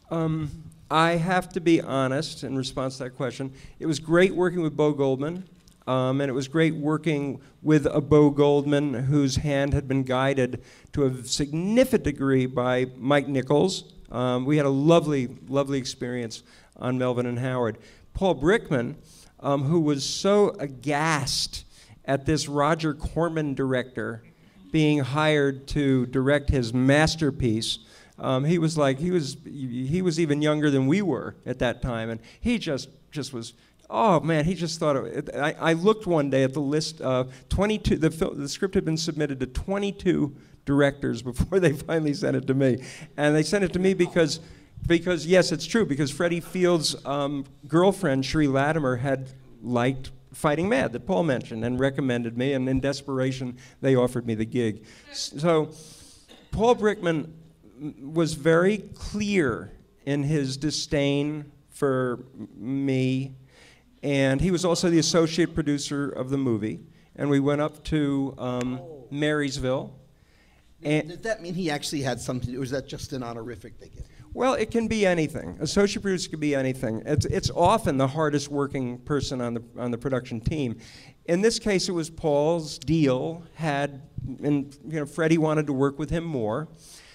[0.09, 0.49] Um,
[0.89, 3.53] I have to be honest in response to that question.
[3.77, 5.47] It was great working with Bo Goldman,
[5.85, 10.63] um, and it was great working with a Bo Goldman whose hand had been guided
[10.93, 13.93] to a significant degree by Mike Nichols.
[14.11, 16.41] Um, we had a lovely, lovely experience
[16.75, 17.77] on Melvin and Howard.
[18.15, 18.95] Paul Brickman,
[19.39, 21.65] um, who was so aghast
[22.05, 24.23] at this Roger Corman director
[24.71, 27.79] being hired to direct his masterpiece.
[28.19, 31.81] Um, he was like he was he was even younger than we were at that
[31.81, 33.53] time, and he just just was.
[33.89, 34.97] Oh man, he just thought.
[34.97, 36.99] It, I, I looked one day at the list.
[36.99, 37.95] of 22.
[37.97, 42.53] The, the script had been submitted to 22 directors before they finally sent it to
[42.53, 42.83] me,
[43.15, 44.41] and they sent it to me because
[44.85, 45.85] because yes, it's true.
[45.85, 49.29] Because Freddie Fields' um, girlfriend Cherie Latimer had
[49.61, 54.35] liked Fighting Mad that Paul mentioned and recommended me, and in desperation they offered me
[54.35, 54.85] the gig.
[55.11, 55.71] So
[56.51, 57.31] Paul Brickman
[58.01, 59.71] was very clear
[60.05, 62.23] in his disdain for
[62.55, 63.35] me,
[64.03, 66.79] and he was also the associate producer of the movie.
[67.15, 69.93] And we went up to um, Marysville.
[70.83, 73.89] And Does that mean he actually had something, or was that just an honorific they
[73.89, 74.05] get?
[74.37, 75.57] Well, it can be anything.
[75.61, 77.01] Associate producer can be anything.
[77.07, 80.77] It's, it's often the hardest working person on the, on the production team.
[81.25, 84.03] In this case, it was Paul's deal had,
[84.43, 86.67] and you know, Freddie wanted to work with him more.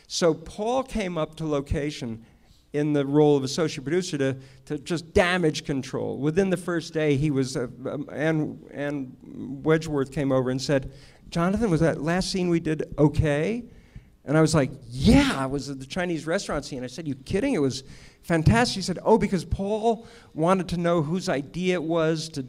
[0.09, 2.27] So Paul came up to location
[2.73, 6.19] in the role of associate producer to, to just damage control.
[6.19, 9.17] Within the first day, he was, uh, um, and, and
[9.63, 10.91] Wedgeworth came over and said,
[11.29, 13.63] Jonathan, was that last scene we did okay?
[14.25, 16.85] And I was like, yeah, I was at the Chinese restaurant scene.
[16.85, 17.55] I said, you kidding?
[17.55, 17.83] It was
[18.23, 18.77] fantastic.
[18.77, 22.47] He said, oh, because Paul wanted to know whose idea it was to,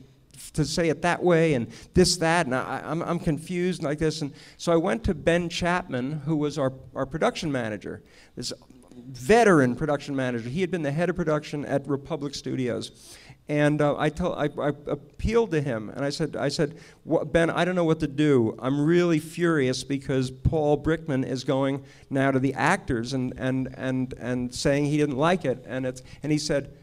[0.54, 4.22] to say it that way and this, that, and I, I'm, I'm confused like this.
[4.22, 8.04] And so I went to Ben Chapman, who was our, our production manager,
[8.36, 8.54] this
[8.96, 10.50] veteran production manager.
[10.50, 13.18] He had been the head of production at Republic Studios.
[13.50, 17.66] And uh, I, I, I appealed to him, and I said, I said, Ben, I
[17.66, 18.58] don't know what to do.
[18.58, 24.14] I'm really furious because Paul Brickman is going now to the actors and, and, and,
[24.14, 25.66] and saying he didn't like it.
[25.68, 26.74] And, it's, and he said,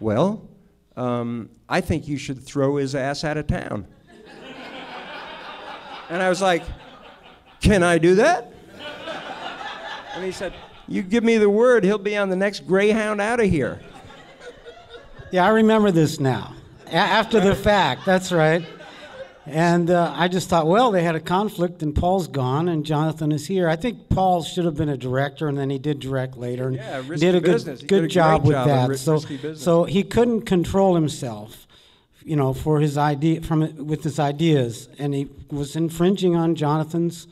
[0.00, 0.48] Well,
[0.96, 3.86] um, I think you should throw his ass out of town.
[6.10, 6.64] and I was like,
[7.60, 8.52] Can I do that?
[10.16, 10.54] And he said,
[10.88, 13.80] You give me the word, he'll be on the next Greyhound out of here.
[15.30, 16.54] Yeah, I remember this now.
[16.86, 18.64] A- after the fact, that's right.
[19.46, 23.32] And uh, I just thought, well, they had a conflict, and Paul's gone, and Jonathan
[23.32, 23.68] is here.
[23.68, 26.76] I think Paul should have been a director, and then he did direct later, and
[26.76, 27.80] Yeah, risky did a good, business.
[27.80, 28.98] Good did a job with job that.
[28.98, 29.62] so, business.
[29.62, 31.66] so he couldn't control himself,
[32.22, 37.26] you know, for his idea from with his ideas, and he was infringing on Jonathan's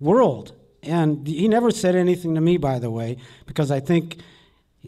[0.00, 0.52] world.
[0.82, 4.18] And he never said anything to me, by the way, because I think,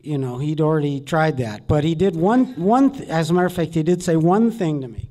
[0.02, 1.66] you know, he'd already tried that.
[1.66, 4.50] But he did one, one th- as a matter of fact, he did say one
[4.50, 5.08] thing to me.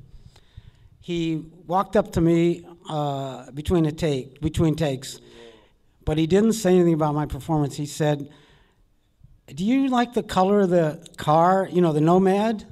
[1.00, 5.20] He walked up to me uh, between a take, between takes,
[6.04, 7.76] but he didn't say anything about my performance.
[7.76, 8.30] He said,
[9.46, 11.68] "Do you like the color of the car?
[11.70, 12.66] You know, the Nomad."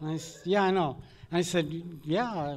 [0.00, 0.98] And I s- yeah, I know.
[1.30, 1.72] And I said,
[2.04, 2.56] yeah,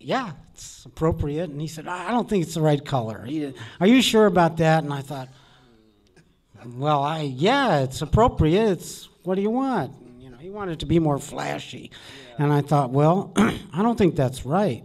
[0.00, 1.48] yeah, it's appropriate.
[1.50, 3.24] And he said, I don't think it's the right color.
[3.80, 4.82] Are you sure about that?
[4.82, 5.28] And I thought,
[6.66, 8.70] well, I yeah, it's appropriate.
[8.72, 9.92] It's what do you want?
[10.18, 11.90] You know, he wanted it to be more flashy,
[12.38, 14.84] and I thought, well, I don't think that's right.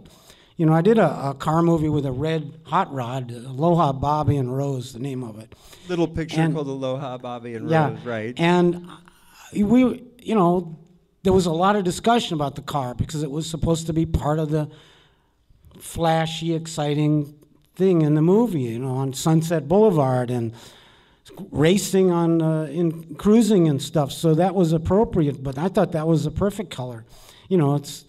[0.56, 4.36] You know, I did a, a car movie with a red hot rod, Aloha Bobby
[4.38, 5.54] and Rose, the name of it.
[5.88, 8.34] Little picture And- called Aloha Bobby and Yeah, Rose, right?
[8.38, 8.88] And
[9.54, 10.78] we, you know,
[11.24, 14.06] there was a lot of discussion about the car because it was supposed to be
[14.06, 14.70] part of the
[15.78, 17.34] flashy, exciting
[17.74, 18.62] thing in the movie.
[18.62, 20.52] You know, on Sunset Boulevard and
[21.50, 24.12] racing on uh, in cruising and stuff.
[24.12, 25.42] So that was appropriate.
[25.42, 27.04] But I thought that was a perfect color.
[27.48, 28.04] You know, it's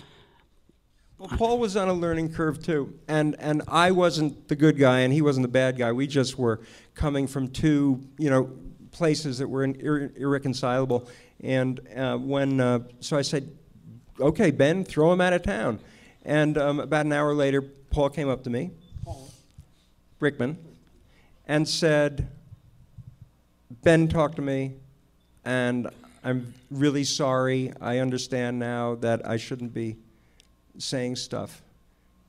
[1.18, 5.00] Well, Paul was on a learning curve too, and and I wasn't the good guy,
[5.00, 5.92] and he wasn't the bad guy.
[5.92, 6.62] We just were
[6.96, 8.52] coming from two, you know,
[8.92, 11.08] places that were ir- irreconcilable.
[11.44, 13.50] And uh, when uh, so I said,
[14.20, 15.80] "Okay, Ben, throw him out of town."
[16.26, 18.72] And um, about an hour later, Paul came up to me,
[19.06, 19.30] Paul
[20.20, 20.58] Brickman,
[21.48, 22.28] and said,
[23.84, 24.74] "Ben talked to me,
[25.46, 25.90] and
[26.24, 27.72] I'm really sorry.
[27.82, 29.98] I understand now that I shouldn't be."
[30.78, 31.62] saying stuff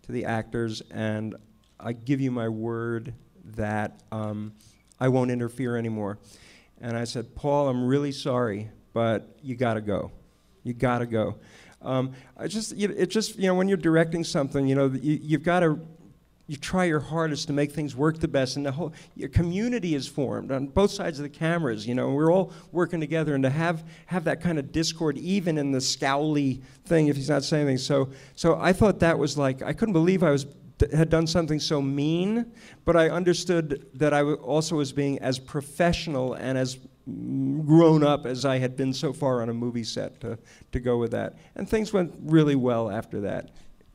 [0.03, 1.37] to the actors, and
[1.79, 3.15] I give you my word
[3.57, 4.53] that um,
[5.01, 6.19] I won't interfere anymore.
[6.81, 10.13] And I said, Paul, I'm really sorry, but you got to go.
[10.65, 11.37] You got to go.
[11.83, 15.19] Um, I just, you it just, you know, when you're directing something, you know, you,
[15.23, 15.79] you've got to
[16.49, 19.95] you try your hardest to make things work the best, and the whole your community
[19.95, 21.87] is formed on both sides of the cameras.
[21.87, 25.59] You know, we're all working together, and to have have that kind of discord, even
[25.59, 27.79] in the scowly thing, if he's not saying anything.
[27.79, 30.47] So, so I thought that was like I couldn't believe I was
[30.93, 32.53] had done something so mean,
[32.85, 36.79] but I understood that I also was being as professional and as
[37.67, 40.39] grown up as I had been so far on a movie set to,
[40.73, 41.37] to go with that.
[41.57, 43.51] And things went really well after that.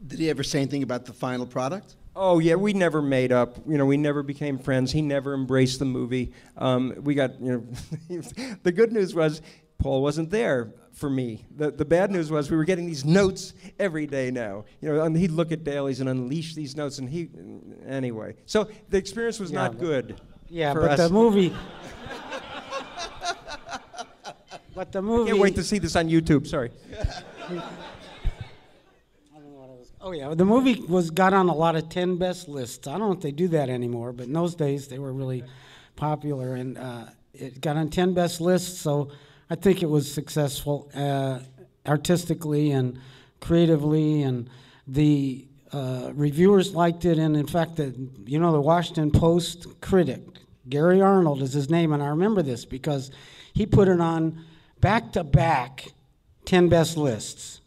[0.05, 1.95] Did he ever say anything about the final product?
[2.16, 3.57] Oh yeah, we never made up.
[3.68, 4.91] You know, we never became friends.
[4.91, 6.32] He never embraced the movie.
[6.57, 7.66] Um, we got you
[8.09, 8.22] know,
[8.64, 9.41] the good news was
[9.80, 11.45] Paul wasn't there for me.
[11.55, 14.66] The the bad news was we were getting these notes every day now.
[14.80, 17.30] You know, and he'd look at dailies and unleash these notes, and he
[17.88, 18.36] anyway.
[18.45, 20.22] So the experience was Yeah, not good.
[20.49, 20.99] Yeah, for but us.
[20.99, 21.51] the movie.
[24.76, 25.32] but the movie.
[25.32, 26.45] Can't wait to see this on YouTube.
[26.45, 26.70] Sorry.
[30.05, 32.87] Oh yeah, the movie was got on a lot of ten best lists.
[32.87, 35.45] I don't know if they do that anymore, but in those days they were really
[35.95, 38.81] popular, and uh, it got on ten best lists.
[38.81, 39.11] So
[39.49, 41.39] I think it was successful uh,
[41.87, 42.99] artistically and
[43.39, 44.49] creatively, and
[44.87, 47.17] the uh, reviewers liked it.
[47.17, 47.95] And in fact, the
[48.25, 50.19] you know the Washington Post critic
[50.67, 53.09] Gary Arnold is his name, and I remember this because
[53.53, 54.43] he put it on
[54.81, 55.93] back to back
[56.43, 57.61] ten best lists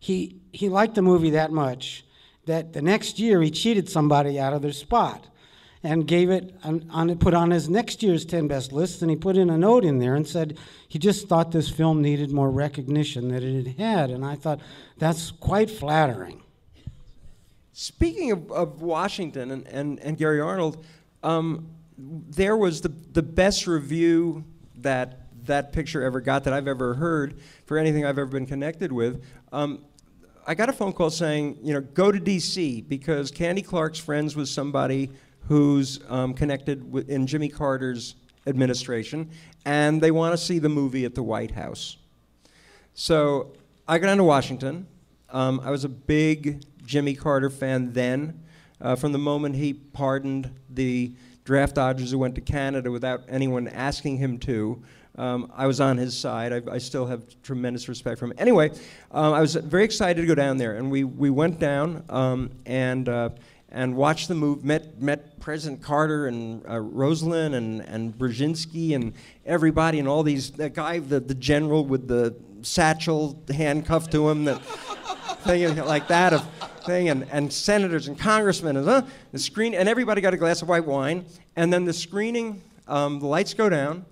[0.00, 2.04] he he liked the movie that much
[2.46, 5.26] that the next year he cheated somebody out of their spot
[5.82, 9.16] and gave it on, on put on his next year's 10 best list and he
[9.16, 12.50] put in a note in there and said he just thought this film needed more
[12.50, 14.60] recognition than it had had and i thought
[14.98, 16.42] that's quite flattering
[17.72, 20.84] Speaking of, of Washington and, and, and Gary Arnold,
[21.22, 24.44] um, there was the, the best review
[24.76, 28.92] that that picture ever got that I've ever heard for anything I've ever been connected
[28.92, 29.24] with.
[29.50, 29.82] Um,
[30.46, 32.82] I got a phone call saying, you know, go to D.C.
[32.82, 35.10] because Candy Clark's friends with somebody
[35.48, 38.14] who's um, connected with, in Jimmy Carter's
[38.46, 39.30] administration,
[39.64, 41.98] and they want to see the movie at the White House.
[42.94, 43.52] So
[43.86, 44.86] I got down to Washington.
[45.30, 48.42] Um, I was a big Jimmy Carter fan then.
[48.80, 51.12] Uh, from the moment he pardoned the
[51.44, 54.82] draft dodgers who went to Canada without anyone asking him to,
[55.16, 56.52] um, I was on his side.
[56.52, 58.34] I, I still have tremendous respect for him.
[58.38, 58.70] Anyway,
[59.10, 62.50] um, I was very excited to go down there, and we, we went down um,
[62.66, 63.30] and uh,
[63.70, 64.64] and watched the move.
[64.64, 69.12] Met met President Carter and uh, Rosalynn and and Brzezinski and
[69.44, 70.50] everybody and all these.
[70.52, 74.64] That guy, the the general with the satchel handcuffed to him, that
[75.44, 76.46] thing like that of
[76.84, 79.02] thing, and, and senators and congressmen and uh,
[79.32, 81.24] the screen, and everybody got a glass of white wine,
[81.56, 84.04] and then the screening, um, the lights go down,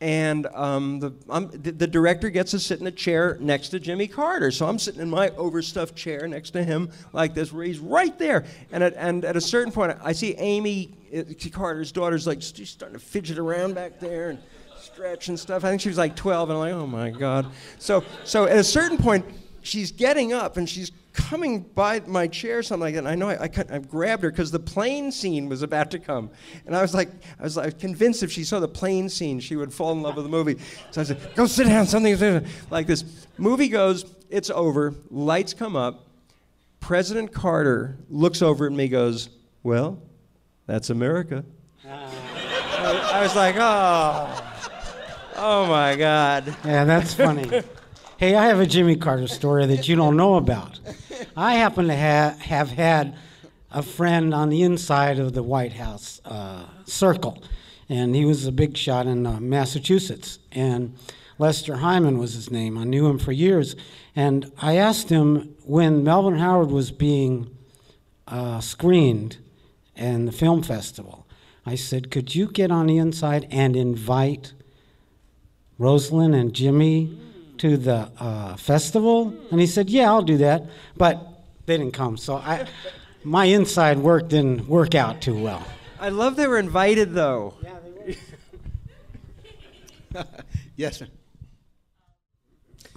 [0.00, 3.80] and um, the, um, the, the director gets to sit in a chair next to
[3.80, 4.50] Jimmy Carter.
[4.50, 8.16] So I'm sitting in my overstuffed chair next to him like this, where he's right
[8.18, 8.44] there.
[8.72, 12.68] And at, and at a certain point, I see Amy uh, Carter's daughter's like she's
[12.68, 14.38] starting to fidget around back there and
[14.78, 15.64] stretch and stuff.
[15.64, 17.46] I think she was like 12, and I'm like, oh my god.
[17.78, 19.24] So so at a certain point,
[19.66, 23.00] she's getting up and she's coming by my chair, something like that.
[23.00, 25.98] And I know I, I, I grabbed her because the plane scene was about to
[25.98, 26.30] come,
[26.66, 29.56] and I was like, I was like convinced if she saw the plane scene, she
[29.56, 30.56] would fall in love with the movie.
[30.90, 33.04] So I said, "Go sit down." Something like this.
[33.38, 34.04] Movie goes.
[34.30, 34.94] It's over.
[35.10, 36.06] Lights come up.
[36.80, 39.28] President Carter looks over at me, goes,
[39.62, 39.98] "Well,
[40.66, 41.44] that's America."
[41.88, 44.44] I, I was like, "Oh,
[45.36, 47.62] oh my God." Yeah, that's funny.
[48.18, 50.80] Hey, I have a Jimmy Carter story that you don't know about.
[51.36, 53.14] I happen to ha- have had
[53.70, 57.42] a friend on the inside of the White House uh, circle,
[57.90, 60.38] and he was a big shot in uh, Massachusetts.
[60.50, 60.96] And
[61.38, 62.78] Lester Hyman was his name.
[62.78, 63.76] I knew him for years.
[64.14, 67.54] And I asked him when Melvin Howard was being
[68.26, 69.36] uh, screened
[69.94, 71.26] in the film festival,
[71.66, 74.54] I said, Could you get on the inside and invite
[75.78, 77.20] Rosalynn and Jimmy
[77.58, 79.34] to the uh, festival?
[79.50, 80.64] And he said, Yeah, I'll do that.
[80.96, 81.20] But
[81.66, 82.16] they didn't come.
[82.16, 82.66] So I,
[83.24, 85.66] my inside work didn't work out too well.
[85.98, 87.54] I love they were invited though.
[90.76, 91.08] Yes, sir.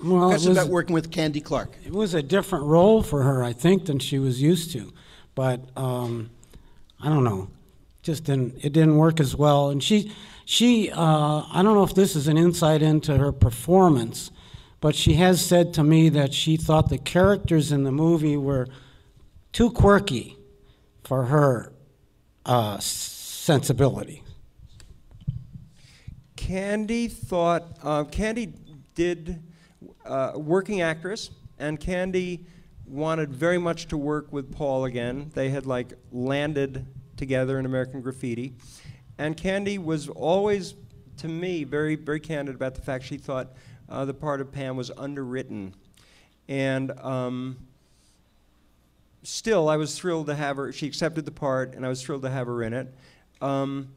[0.04, 1.72] Well, it That's was, about working with Candy Clark.
[1.86, 4.94] it was a different role for her, I think, than she was used to.
[5.36, 6.30] But um,
[7.02, 7.50] I don't know,
[8.02, 9.70] just didn't it didn't work as well.
[9.70, 10.12] And she
[10.46, 14.32] she uh, I don't know if this is an insight into her performance,
[14.82, 18.68] but she has said to me that she thought the characters in the movie were
[19.52, 20.38] too quirky
[21.04, 21.74] for her
[22.46, 24.24] uh, sensibility.
[26.36, 28.54] Candy thought uh, Candy
[28.96, 29.44] did
[30.06, 32.46] uh, working actress, and Candy
[32.86, 35.32] wanted very much to work with Paul again.
[35.36, 36.86] They had like landed
[37.18, 38.54] together in American Graffiti,
[39.18, 40.76] and Candy was always,
[41.18, 43.54] to me, very very candid about the fact she thought
[43.90, 45.76] uh, the part of Pam was underwritten,
[46.48, 46.92] and.
[47.00, 47.58] Um,
[49.24, 50.72] still, I was thrilled to have her.
[50.72, 52.94] She accepted the part, and I was thrilled to have her in it.
[53.42, 53.90] Um,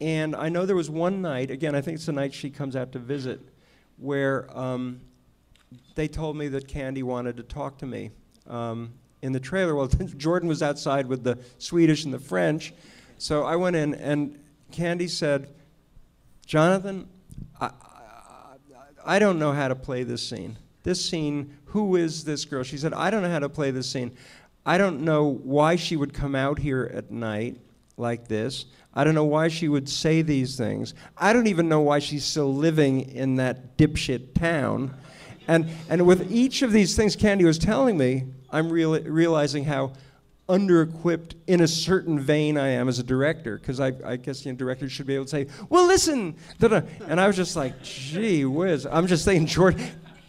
[0.00, 2.76] and I know there was one night, again, I think it's the night she comes
[2.76, 3.40] out to visit,
[3.96, 5.00] where um,
[5.94, 8.10] they told me that Candy wanted to talk to me
[8.48, 8.92] um,
[9.22, 9.74] in the trailer.
[9.74, 9.86] Well,
[10.16, 12.74] Jordan was outside with the Swedish and the French.
[13.18, 14.38] So I went in, and
[14.72, 15.48] Candy said,
[16.44, 17.08] Jonathan,
[17.60, 17.70] I,
[19.04, 20.56] I, don't know how to play this scene.
[20.82, 22.62] This scene, who is this girl?
[22.62, 24.16] She said, I don't know how to play this scene.
[24.66, 27.58] I don't know why she would come out here at night
[27.96, 28.66] like this.
[28.94, 30.94] I don't know why she would say these things.
[31.16, 34.94] I don't even know why she's still living in that dipshit town.
[35.48, 39.92] And, and with each of these things Candy was telling me, I'm real, realizing how
[40.48, 44.52] under-equipped in a certain vein I am as a director, because I, I guess you
[44.52, 46.82] know, directors should be able to say, "Well, listen," da-da.
[47.08, 49.76] and I was just like, "Gee whiz!" I'm just saying, George,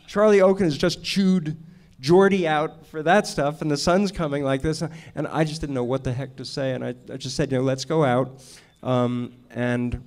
[0.08, 1.58] Charlie Okun has just chewed
[2.00, 4.82] Jordy out for that stuff, and the sun's coming like this,
[5.16, 7.52] and I just didn't know what the heck to say, and I, I just said,
[7.52, 8.42] "You know, let's go out
[8.84, 10.02] um, and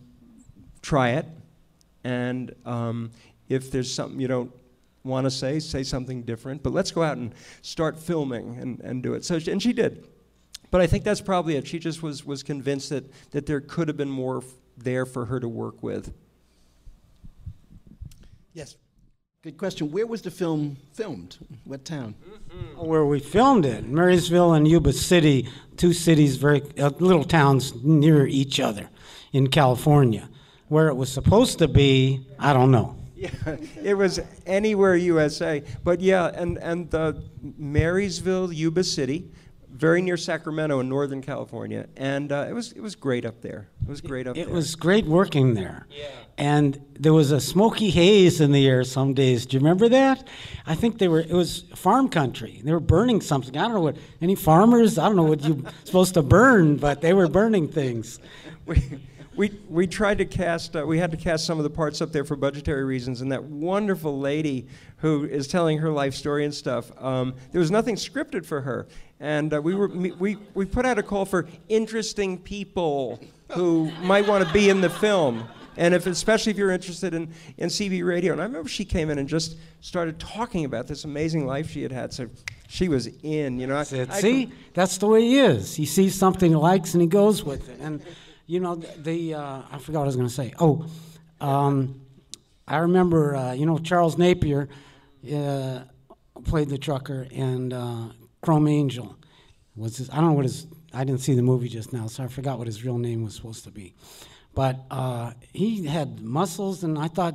[0.80, 1.26] try it,
[2.04, 3.10] and um,
[3.48, 4.52] if there's something you don't
[5.04, 6.62] want to say, say something different.
[6.62, 9.24] But let's go out and start filming and, and do it.
[9.24, 10.06] So, and she did.
[10.70, 11.66] But I think that's probably it.
[11.66, 14.44] She just was, was convinced that, that there could have been more f-
[14.76, 16.12] there for her to work with.
[18.52, 18.76] Yes.
[19.42, 19.90] Good question.
[19.92, 21.38] Where was the film filmed?
[21.64, 22.16] What town?
[22.76, 28.26] Where we filmed it, Marysville and Yuba City, two cities, very uh, little towns near
[28.26, 28.90] each other
[29.32, 30.28] in California.
[30.66, 32.97] Where it was supposed to be, I don't know.
[33.18, 35.64] Yeah, it was anywhere USA.
[35.82, 39.28] But yeah, and, and the Marysville, Yuba City,
[39.78, 41.86] very near Sacramento in Northern California.
[41.96, 43.68] And uh, it, was, it was great up there.
[43.82, 44.48] It was great up It there.
[44.48, 45.86] It was great working there.
[45.90, 46.06] Yeah.
[46.36, 49.46] And there was a smoky haze in the air some days.
[49.46, 50.26] Do you remember that?
[50.64, 51.20] I think they were.
[51.20, 52.60] It was farm country.
[52.62, 53.56] They were burning something.
[53.56, 53.96] I don't know what.
[54.20, 54.96] Any farmers?
[54.98, 58.20] I don't know what you're supposed to burn, but they were burning things.
[58.66, 59.00] we,
[59.38, 62.10] we, we tried to cast, uh, we had to cast some of the parts up
[62.10, 64.66] there for budgetary reasons, and that wonderful lady
[64.96, 68.88] who is telling her life story and stuff, um, there was nothing scripted for her.
[69.20, 73.20] And uh, we, were, we, we put out a call for interesting people
[73.52, 75.48] who might want to be in the film.
[75.76, 78.32] And if, especially if you're interested in, in CB radio.
[78.32, 81.82] And I remember she came in and just started talking about this amazing life she
[81.82, 82.12] had had.
[82.12, 82.28] So
[82.66, 83.76] she was in, you know.
[83.76, 85.76] I- Said, I- see, that's the way he is.
[85.76, 87.78] He sees something he likes and he goes with it.
[87.80, 88.02] And
[88.48, 90.54] you know, the, uh, I forgot what I was going to say.
[90.58, 90.86] Oh,
[91.40, 92.00] um,
[92.66, 94.70] I remember, uh, you know, Charles Napier
[95.32, 95.80] uh,
[96.44, 98.06] played the trucker, and uh,
[98.40, 99.16] Chrome Angel
[99.76, 100.08] was his.
[100.10, 100.66] I don't know what his.
[100.94, 103.34] I didn't see the movie just now, so I forgot what his real name was
[103.34, 103.94] supposed to be.
[104.54, 107.34] But uh, he had muscles, and I thought,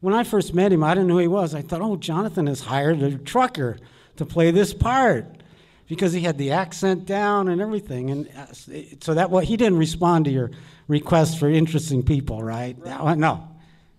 [0.00, 1.52] when I first met him, I didn't know who he was.
[1.54, 3.78] I thought, oh, Jonathan has hired a trucker
[4.16, 5.42] to play this part
[5.88, 8.10] because he had the accent down and everything.
[8.10, 10.50] And uh, s- it- so that what he didn't respond to your
[10.88, 12.82] request for interesting people, right?
[12.84, 13.48] That one- no.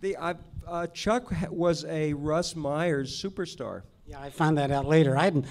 [0.01, 0.36] The, I,
[0.67, 3.83] uh, Chuck was a Russ Myers superstar.
[4.07, 5.17] Yeah, I found that out later.
[5.17, 5.45] I hadn't,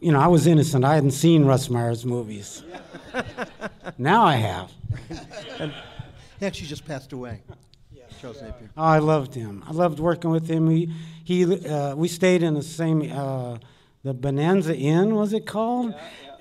[0.00, 0.84] you know, I was innocent.
[0.84, 2.62] I hadn't seen Russ Meyer's movies.
[3.98, 4.70] now I have.
[6.38, 7.42] He actually just passed away.
[8.20, 8.70] Charles Napier.
[8.76, 9.62] Oh, I loved him.
[9.66, 10.66] I loved working with him.
[10.66, 10.90] We
[11.24, 13.58] he uh, we stayed in the same uh,
[14.06, 15.92] the Bonanza Inn was it called,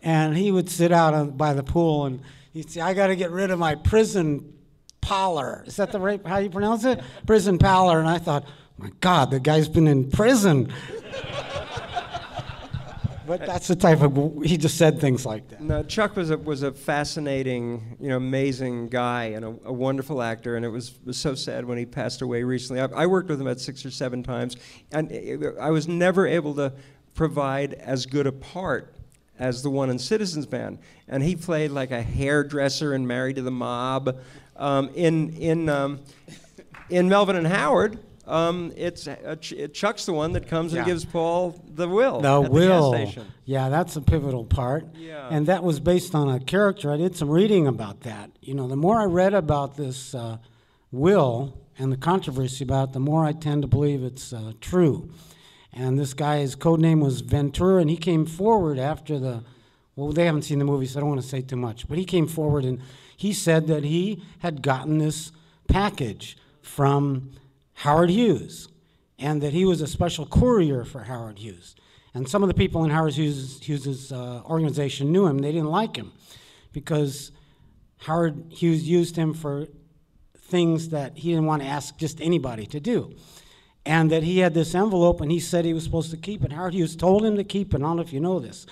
[0.04, 2.22] and he would sit out on, by the pool and
[2.54, 4.54] he'd say, "I got to get rid of my prison
[5.02, 7.02] pallor." Is that the right how you pronounce it?
[7.26, 8.00] Prison pallor.
[8.00, 8.46] And I thought,
[8.78, 10.72] my God, the guy's been in prison.
[13.26, 15.62] but that's the type of he just said things like that.
[15.62, 20.22] No, Chuck was a, was a fascinating, you know, amazing guy and a, a wonderful
[20.22, 22.82] actor, and it was, was so sad when he passed away recently.
[22.82, 24.58] I, I worked with him about six or seven times,
[24.92, 26.74] and uh, I was never able to
[27.16, 28.94] provide as good a part
[29.40, 33.42] as the one in Citizens Band, and he played like a hairdresser and Married to
[33.42, 34.18] the Mob.
[34.56, 36.02] Um, in in um,
[36.90, 41.06] in Melvin and Howard, um, it's uh, Ch- Chuck's the one that comes and gives
[41.06, 42.22] Paul the will.
[42.22, 42.92] The will.
[42.92, 43.26] The.
[43.46, 44.88] Yeah, that's a pivotal part.
[44.96, 45.28] Yeah.
[45.30, 46.92] And that was based on a character.
[46.92, 48.32] I did some reading about that.
[48.42, 50.38] You know, the more I read about this uh,
[50.92, 55.10] will and the controversy about it, the more I tend to believe it's uh, true.
[55.76, 59.44] And this guy's code name was Ventura, and he came forward after the.
[59.98, 61.88] Well, they haven't seen the movie, so I don't want to say too much.
[61.88, 62.82] But he came forward and
[63.16, 65.32] he said that he had gotten this
[65.70, 67.32] package from
[67.76, 68.68] Howard Hughes
[69.18, 71.76] and that he was a special courier for Howard Hughes.
[72.14, 75.40] And some of the people in Howard Hughes' Hughes's, uh, organization knew him.
[75.40, 76.12] They didn't like him
[76.74, 77.32] because
[78.00, 79.68] Howard Hughes used him for
[80.38, 83.16] things that he didn't want to ask just anybody to do.
[83.86, 86.52] And that he had this envelope and he said he was supposed to keep it.
[86.52, 87.78] Howard Hughes told him to keep it.
[87.78, 88.66] I don't know if you know this.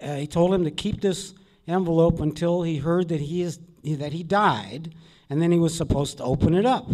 [0.00, 1.34] Uh, he told him to keep this
[1.66, 4.94] envelope until he heard that he, is, that he died,
[5.28, 6.88] and then he was supposed to open it up.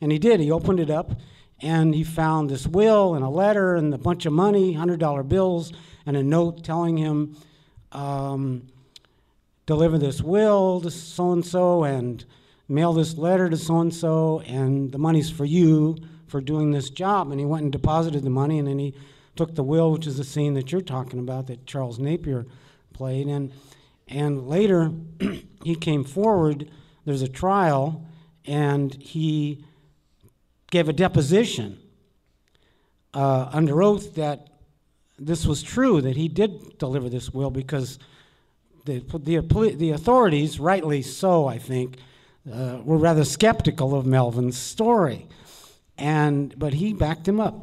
[0.00, 0.40] And he did.
[0.40, 1.12] He opened it up,
[1.60, 5.72] and he found this will and a letter and a bunch of money, $100 bills,
[6.06, 7.36] and a note telling him,
[7.92, 8.66] um,
[9.66, 12.24] deliver this will to so and so and
[12.68, 15.96] mail this letter to so and so, and the money's for you
[16.30, 17.30] for doing this job.
[17.30, 18.94] And he went and deposited the money, and then he
[19.36, 22.46] took the will, which is the scene that you're talking about that Charles Napier
[22.92, 23.26] played.
[23.26, 23.52] And,
[24.08, 24.92] and later,
[25.64, 26.70] he came forward,
[27.04, 28.06] there's a trial,
[28.46, 29.64] and he
[30.70, 31.78] gave a deposition
[33.12, 34.48] uh, under oath that
[35.18, 37.98] this was true, that he did deliver this will because
[38.86, 41.96] the, the, the authorities, rightly so, I think,
[42.50, 45.26] uh, were rather skeptical of Melvin's story.
[46.00, 47.54] And, but he backed him up.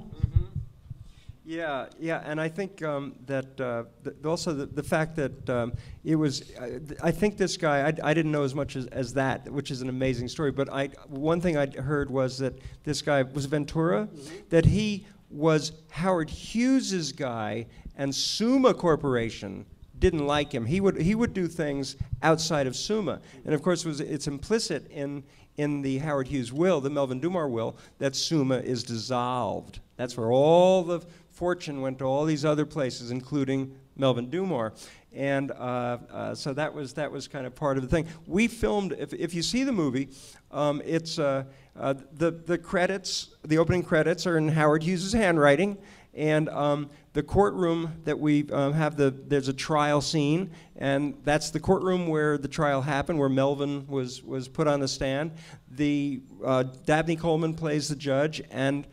[1.43, 5.71] Yeah, yeah, and I think um, that uh, th- also the, the fact that um,
[6.03, 8.87] it was, uh, th- I think this guy, I, I didn't know as much as,
[8.87, 10.51] as that, which is an amazing story.
[10.51, 14.09] But I, one thing I heard was that this guy was Ventura,
[14.49, 19.65] that he was Howard Hughes's guy, and Summa Corporation
[19.99, 20.65] didn't like him.
[20.65, 24.27] He would he would do things outside of Summa, and of course, it was it's
[24.27, 25.23] implicit in
[25.57, 29.79] in the Howard Hughes will, the Melvin Dummar will, that Summa is dissolved.
[29.97, 31.01] That's where all the
[31.31, 34.71] fortune went to all these other places, including Melvin Dummar.
[35.13, 38.07] And uh, uh, so that was that was kind of part of the thing.
[38.27, 38.93] We filmed.
[38.99, 40.09] If, if you see the movie,
[40.51, 41.45] um, it's uh,
[41.75, 43.29] uh, the the credits.
[43.43, 45.77] The opening credits are in Howard Hughes's handwriting,
[46.17, 51.51] and um, the courtroom that we um, have the there's a trial scene, and that's
[51.51, 55.31] the courtroom where the trial happened, where Melvin was was put on the stand.
[55.71, 58.85] The uh, Dabney Coleman plays the judge, and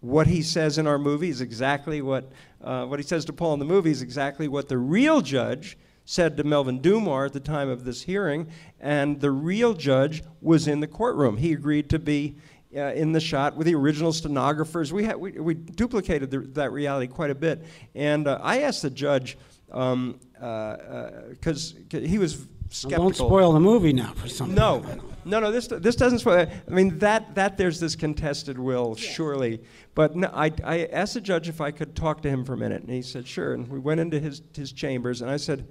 [0.00, 2.30] what he says in our movie is exactly what
[2.62, 5.78] uh, what he says to Paul in the movie is exactly what the real judge
[6.04, 8.48] said to Melvin Dummar at the time of this hearing,
[8.80, 11.36] and the real judge was in the courtroom.
[11.36, 12.36] He agreed to be
[12.76, 14.92] uh, in the shot with the original stenographers.
[14.92, 17.64] We, had, we, we duplicated the, that reality quite a bit.
[17.94, 23.04] And uh, I asked the judge, because um, uh, he was Now, skeptical.
[23.04, 24.54] don't spoil the movie now for something.
[24.54, 24.82] No,
[25.24, 25.52] no, no.
[25.52, 26.46] This this doesn't spoil.
[26.46, 29.60] I mean that that there's this contested will surely,
[29.94, 32.56] but no, I I asked the judge if I could talk to him for a
[32.56, 33.52] minute, and he said sure.
[33.54, 35.66] And we went into his his chambers, and I said,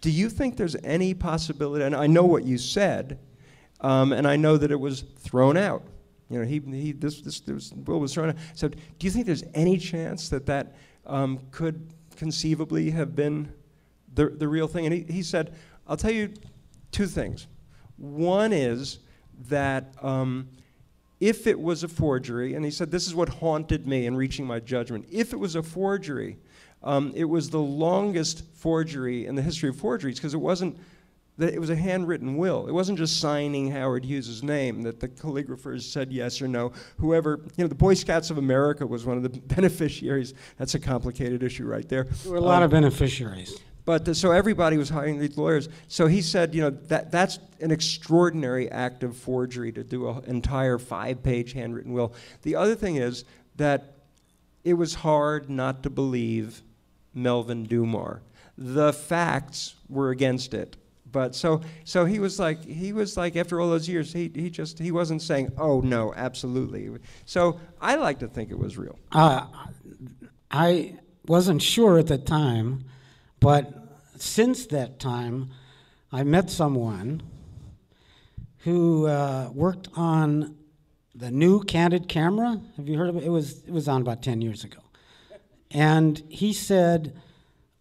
[0.00, 3.18] "Do you think there's any possibility?" And I know what you said,
[3.80, 5.82] um, and I know that it was thrown out.
[6.32, 8.36] You know, he he this this, this will was thrown out.
[8.54, 10.74] So, do you think there's any chance that that
[11.06, 13.52] um, could conceivably have been
[14.14, 14.86] the the real thing?
[14.86, 15.54] And he, he said,
[15.86, 16.32] "I'll tell you
[16.90, 17.48] two things."
[17.98, 19.00] One is
[19.48, 20.48] that um,
[21.20, 24.46] if it was a forgery, and he said this is what haunted me in reaching
[24.46, 25.06] my judgment.
[25.10, 26.38] If it was a forgery,
[26.82, 30.78] um, it was the longest forgery in the history of forgeries because it wasn't.
[31.42, 32.68] That it was a handwritten will.
[32.68, 36.70] It wasn't just signing Howard Hughes's name that the calligraphers said yes or no.
[36.98, 40.34] Whoever, you know, the Boy Scouts of America was one of the beneficiaries.
[40.56, 42.04] That's a complicated issue right there.
[42.04, 43.58] There were a lot of beneficiaries.
[43.84, 45.68] But uh, so everybody was hiring these lawyers.
[45.88, 50.22] So he said, you know, that that's an extraordinary act of forgery to do an
[50.26, 52.14] entire five-page handwritten will.
[52.42, 53.24] The other thing is
[53.56, 53.96] that
[54.62, 56.62] it was hard not to believe
[57.12, 58.20] Melvin Dummar.
[58.56, 60.76] The facts were against it.
[61.12, 64.48] But so so he was like he was like after all those years he he
[64.48, 66.90] just he wasn't saying oh no absolutely.
[67.26, 68.98] So I like to think it was real.
[69.12, 69.46] Uh,
[70.50, 72.84] I wasn't sure at the time,
[73.40, 73.72] but
[74.16, 75.50] since that time,
[76.10, 77.22] I met someone
[78.58, 80.56] who uh, worked on
[81.14, 82.60] the new candid camera.
[82.76, 83.24] Have you heard of it?
[83.24, 84.80] It was it was on about ten years ago,
[85.70, 87.20] and he said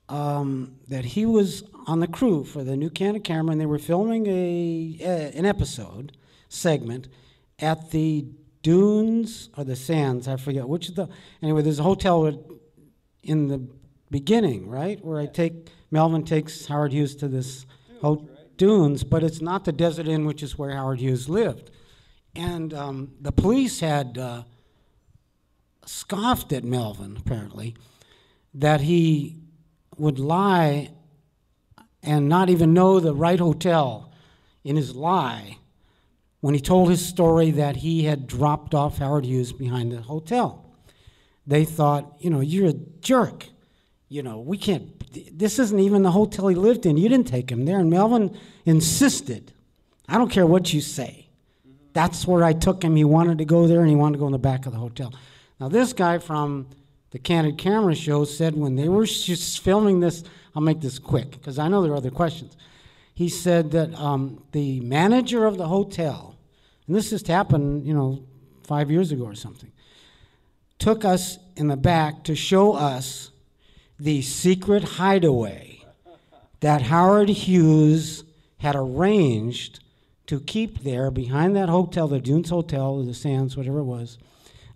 [0.10, 3.80] um, that he was on the crew for the new Candid Camera, and they were
[3.80, 6.18] filming a, a an episode
[6.50, 7.08] segment
[7.60, 8.26] at the
[8.62, 10.28] dunes or the sands.
[10.28, 11.10] I forget which of the.
[11.42, 12.28] Anyway, there's a hotel
[13.24, 13.68] in the
[14.10, 17.66] beginning, right, where I take Melvin takes Howard Hughes to this
[18.02, 18.28] ho-
[18.58, 21.72] dunes, but it's not the Desert Inn, which is where Howard Hughes lived.
[22.36, 24.44] And um, the police had uh,
[25.86, 27.76] scoffed at Melvin, apparently,
[28.54, 29.38] that he
[29.98, 30.92] would lie
[32.04, 34.12] and not even know the right hotel
[34.64, 35.58] in his lie
[36.40, 40.66] when he told his story that he had dropped off Howard Hughes behind the hotel.
[41.46, 43.48] They thought, you know, you're a jerk.
[44.10, 46.98] You know, we can't, this isn't even the hotel he lived in.
[46.98, 47.80] You didn't take him there.
[47.80, 49.54] And Melvin insisted,
[50.08, 51.30] I don't care what you say.
[51.94, 52.96] That's where I took him.
[52.96, 54.80] He wanted to go there and he wanted to go in the back of the
[54.80, 55.14] hotel.
[55.60, 56.68] Now, this guy from
[57.12, 60.24] the Candid Camera show said when they were just filming this,
[60.56, 62.58] I'll make this quick because I know there are other questions.
[63.14, 66.36] He said that um, the manager of the hotel,
[66.88, 68.24] and this just happened, you know,
[68.64, 69.72] five years ago or something,
[70.80, 73.32] took us in the back to show us
[74.00, 75.86] the secret hideaway
[76.62, 78.24] that Howard Hughes
[78.58, 79.80] had arranged
[80.28, 84.18] to keep there behind that hotel, the Dunes Hotel, or the Sands, whatever it was,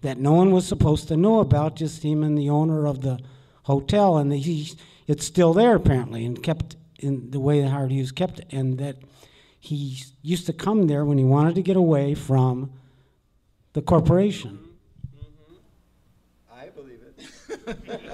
[0.01, 3.19] that no one was supposed to know about, just him and the owner of the
[3.63, 4.17] hotel.
[4.17, 4.73] And the, he,
[5.07, 8.77] it's still there apparently, and kept in the way that Howard Hughes kept it, and
[8.79, 8.97] that
[9.59, 12.71] he used to come there when he wanted to get away from
[13.73, 14.59] the corporation.
[16.51, 18.05] I believe it.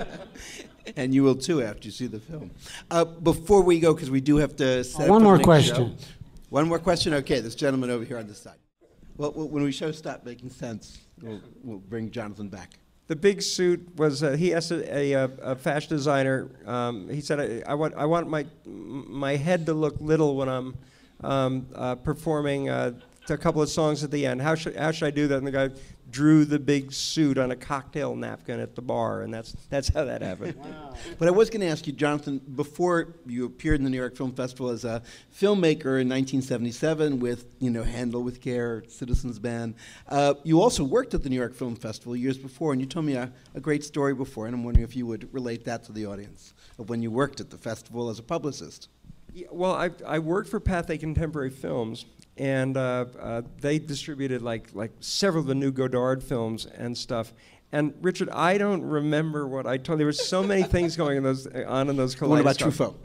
[0.96, 2.52] and you will too after you see the film.
[2.90, 5.98] Uh, before we go, because we do have to set One up more question.
[5.98, 6.06] show.
[6.50, 7.14] One more question.
[7.14, 8.58] Okay, this gentleman over here on this side.
[9.18, 12.80] Well, well, when we show stop making sense, we'll, we'll bring Jonathan back.
[13.12, 16.50] The big suit was uh, he asked a, a, a fashion designer.
[16.66, 20.48] Um, he said, I, I, want I want my my head to look little when
[20.48, 20.78] I'm
[21.22, 22.94] um, uh, performing uh,
[23.28, 24.42] a couple of songs at the end.
[24.42, 25.40] How should how should I do that?
[25.40, 25.70] And the guy
[26.12, 30.06] drew the big suit on a cocktail napkin at the bar, and that's that's how
[30.06, 30.56] that happened.
[31.18, 34.16] But I was going to ask you, Jonathan, before you appeared in the New York
[34.16, 35.02] Film Festival as a
[35.34, 39.76] filmmaker in 1977 with, you know, Handle with Care, Citizens Band,
[40.10, 43.06] uh, you also worked at the New York Film Festival years before, and you told
[43.06, 45.92] me a, a great story before, and I'm wondering if you would relate that to
[45.92, 48.90] the audience of when you worked at the festival as a publicist.
[49.34, 52.06] Yeah, well, I, I worked for Pathé Contemporary Films,
[52.38, 57.34] and uh, uh, they distributed like like several of the new Godard films and stuff.
[57.72, 59.96] And Richard, I don't remember what I told.
[59.96, 59.98] You.
[59.98, 62.58] There were so many things going in those, on in those one about.
[62.58, 62.96] Truffaut.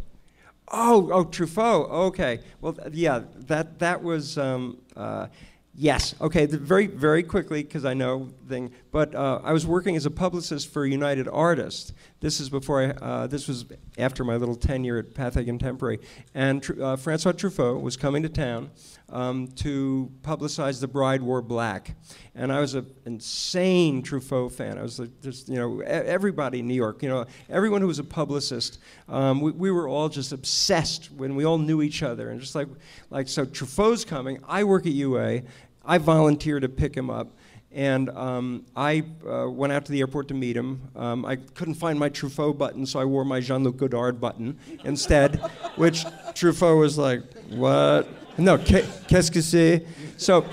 [0.68, 1.88] Oh, oh, Truffaut.
[1.88, 2.40] Okay.
[2.60, 5.28] Well, th- yeah, that that was um, uh,
[5.74, 6.16] yes.
[6.20, 6.46] Okay.
[6.46, 8.72] The, very very quickly because I know thing.
[8.90, 11.92] But uh, I was working as a publicist for United Artists.
[12.18, 12.86] This is before I.
[13.04, 13.66] Uh, this was
[13.98, 16.00] after my little tenure at Pathé Contemporary,
[16.34, 18.70] and uh, Francois Truffaut was coming to town
[19.10, 21.94] um, to publicize The Bride Wore Black,
[22.34, 24.78] and I was an insane Truffaut fan.
[24.78, 27.98] I was like, just you know, everybody in New York, you know, everyone who was
[27.98, 28.78] a publicist,
[29.10, 32.54] um, we, we were all just obsessed when we all knew each other, and just
[32.54, 32.68] like,
[33.10, 34.38] like so, Truffaut's coming.
[34.48, 35.42] I work at UA.
[35.84, 37.36] I volunteer to pick him up.
[37.76, 40.80] And um, I uh, went out to the airport to meet him.
[40.96, 44.58] Um, I couldn't find my Truffaut button, so I wore my Jean Luc Godard button
[44.84, 45.36] instead,
[45.76, 48.08] which Truffaut was like, What?
[48.38, 49.86] No, que- qu'est-ce que c'est?
[50.16, 50.46] So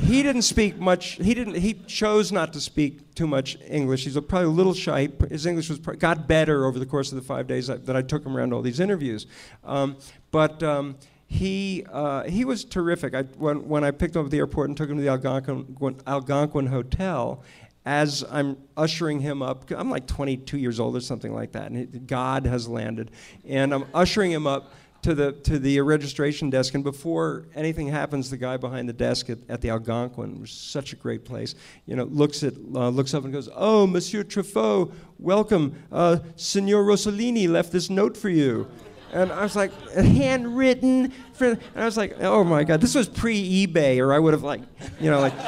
[0.00, 1.16] he didn't speak much.
[1.16, 1.56] He didn't.
[1.56, 4.04] He chose not to speak too much English.
[4.04, 5.08] He's probably a little shy.
[5.28, 8.02] His English was got better over the course of the five days that, that I
[8.02, 9.26] took him around all these interviews.
[9.62, 9.96] Um,
[10.30, 10.96] but um,
[11.28, 13.14] he uh, he was terrific.
[13.14, 15.10] I, when when I picked him up at the airport and took him to the
[15.10, 17.42] Algonquin, Algonquin Hotel.
[17.86, 22.06] As I'm ushering him up, I'm like 22 years old or something like that, and
[22.06, 23.12] God has landed,
[23.48, 24.72] and I'm ushering him up
[25.02, 29.30] to the to the registration desk, and before anything happens, the guy behind the desk
[29.30, 31.54] at, at the Algonquin, which is such a great place,
[31.86, 35.74] you know, looks at uh, looks up and goes, "Oh, Monsieur Truffaut, welcome.
[35.90, 38.68] Uh, Signor Rossellini left this note for you."
[39.12, 41.12] And I was like, handwritten.
[41.32, 44.42] For, and I was like, oh my God, this was pre-eBay, or I would have
[44.42, 44.62] like,
[45.00, 45.34] you know, like.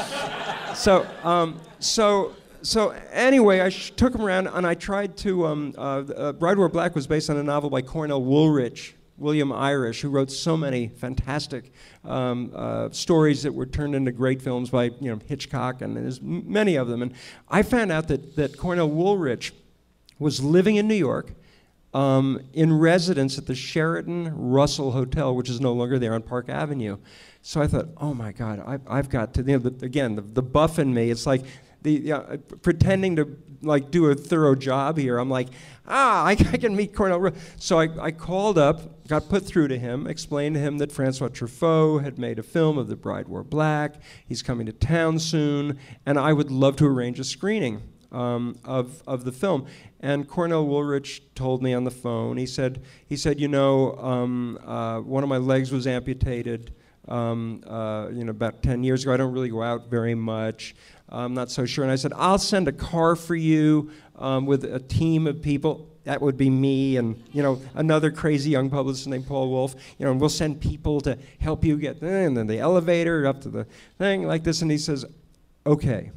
[0.74, 5.46] So, um, so, so anyway, I sh- took him around, and I tried to.
[5.46, 9.52] Um, uh, uh, Bride Wore Black was based on a novel by Cornell Woolrich, William
[9.52, 11.72] Irish, who wrote so many fantastic
[12.04, 16.22] um, uh, stories that were turned into great films by you know Hitchcock, and there's
[16.22, 17.02] many of them.
[17.02, 17.12] And
[17.48, 19.52] I found out that that Cornell Woolrich
[20.18, 21.32] was living in New York.
[21.92, 26.48] Um, in residence at the Sheraton Russell Hotel, which is no longer there on Park
[26.48, 26.98] Avenue.
[27.42, 30.22] So I thought, oh my God, I, I've got to, you know, the, again, the,
[30.22, 31.42] the buff in me, it's like,
[31.82, 35.18] the uh, pretending to like do a thorough job here.
[35.18, 35.48] I'm like,
[35.86, 37.32] ah, I, I can meet Cornell.
[37.56, 41.28] So I, I called up, got put through to him, explained to him that Francois
[41.28, 43.94] Truffaut had made a film of The Bride Wore Black.
[44.26, 47.82] He's coming to town soon, and I would love to arrange a screening
[48.12, 49.66] um, of, of the film.
[50.00, 54.58] And Cornell Woolrich told me on the phone, he said, he said you know, um,
[54.64, 56.74] uh, one of my legs was amputated.
[57.08, 59.12] Um, uh, you know, about 10 years ago.
[59.12, 60.76] I don't really go out very much.
[61.08, 61.82] I'm not so sure.
[61.82, 65.88] And I said, I'll send a car for you um, with a team of people.
[66.04, 69.74] That would be me and, you know, another crazy young publicist named Paul Wolf.
[69.98, 73.40] You know, and we'll send people to help you get, and then the elevator up
[73.42, 73.66] to the
[73.98, 74.62] thing like this.
[74.62, 75.04] And he says,
[75.66, 76.12] okay,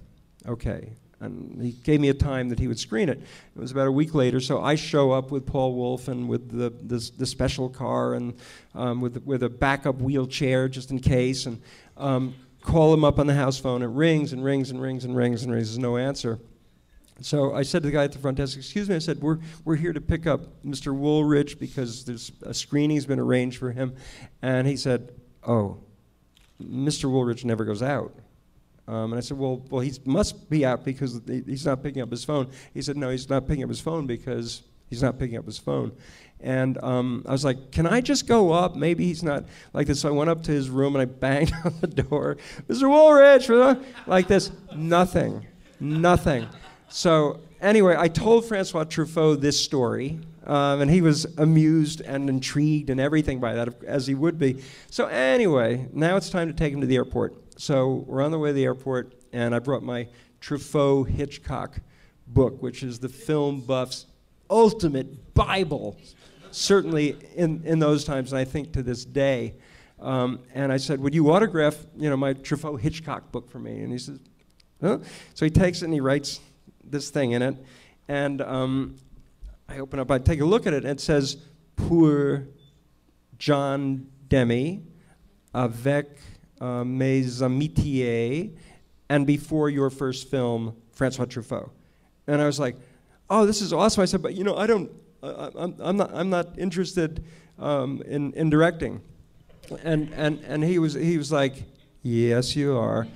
[0.47, 0.93] okay.
[1.23, 3.19] And he gave me a time that he would screen it.
[3.19, 6.51] It was about a week later, so I show up with Paul Wolf and with
[6.51, 8.33] the, the, the special car and
[8.75, 11.45] um, with, with a backup wheelchair just in case.
[11.45, 11.61] And
[11.97, 13.81] um, call him up on the house phone.
[13.81, 15.69] It rings and rings and rings and rings and rings.
[15.69, 16.39] There's no answer.
[17.21, 19.37] So I said to the guy at the front desk, "Excuse me," I said, "We're
[19.63, 20.93] we're here to pick up Mr.
[20.97, 23.95] Woolrich because there's a screening's been arranged for him,"
[24.41, 25.11] and he said,
[25.45, 25.77] "Oh,
[26.61, 27.05] Mr.
[27.05, 28.15] Woolrich never goes out."
[28.87, 32.11] Um, and I said, "Well, well, he must be out because he's not picking up
[32.11, 35.37] his phone." He said, "No, he's not picking up his phone because he's not picking
[35.37, 35.93] up his phone."
[36.43, 38.75] And um, I was like, can I just go up?
[38.75, 40.01] Maybe he's not like this.
[40.01, 42.35] So I went up to his room and I banged on the door.
[42.67, 42.83] Mr.
[42.83, 44.51] Woolrich, like this.
[44.75, 45.47] Nothing.
[45.79, 46.47] Nothing.
[46.89, 50.19] So anyway, I told Francois Truffaut this story.
[50.45, 54.61] Um, and he was amused and intrigued and everything by that, as he would be.
[54.91, 57.33] So anyway, now it's time to take him to the airport.
[57.57, 60.07] So we're on the way to the airport, and I brought my
[60.41, 61.79] Truffaut Hitchcock
[62.27, 64.05] book, which is the film buff's
[64.49, 65.97] ultimate Bible
[66.53, 69.55] certainly in, in those times, and I think to this day.
[69.99, 73.81] Um, and I said, Would you autograph you know, my Truffaut Hitchcock book for me?
[73.81, 74.19] And he says,
[74.81, 74.99] huh?
[75.33, 76.39] So he takes it and he writes
[76.83, 77.55] this thing in it.
[78.07, 78.97] And um,
[79.69, 81.37] I open up, I take a look at it, and it says,
[81.75, 82.47] "Poor
[83.37, 84.83] John Demme,
[85.53, 86.17] avec
[86.63, 88.55] uh, mes amitiés,
[89.09, 91.69] and before your first film, Francois Truffaut.
[92.25, 92.77] And I was like,
[93.29, 94.01] oh, this is awesome.
[94.01, 94.89] I said, but you know, I don't,
[95.21, 97.23] I'm, I'm, not, I'm not interested
[97.59, 99.01] um, in, in directing.
[99.83, 101.63] And, and, and he, was, he was like,
[102.01, 103.07] Yes, you are.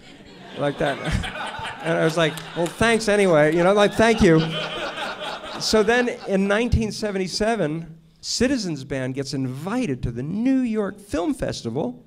[0.57, 0.97] like that.
[1.83, 3.55] and I was like, Well, thanks anyway.
[3.55, 4.39] You know, like, thank you.
[5.61, 12.03] so then in 1977, Citizens Band gets invited to the New York Film Festival.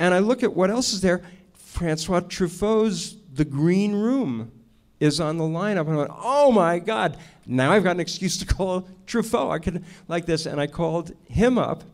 [0.00, 1.22] And I look at what else is there
[1.52, 4.50] Francois Truffaut's The Green Room
[4.98, 5.86] is on the lineup.
[5.86, 9.52] And I went, oh my God, now I've got an excuse to call Truffaut.
[9.52, 10.46] I could like this.
[10.46, 11.84] And I called him up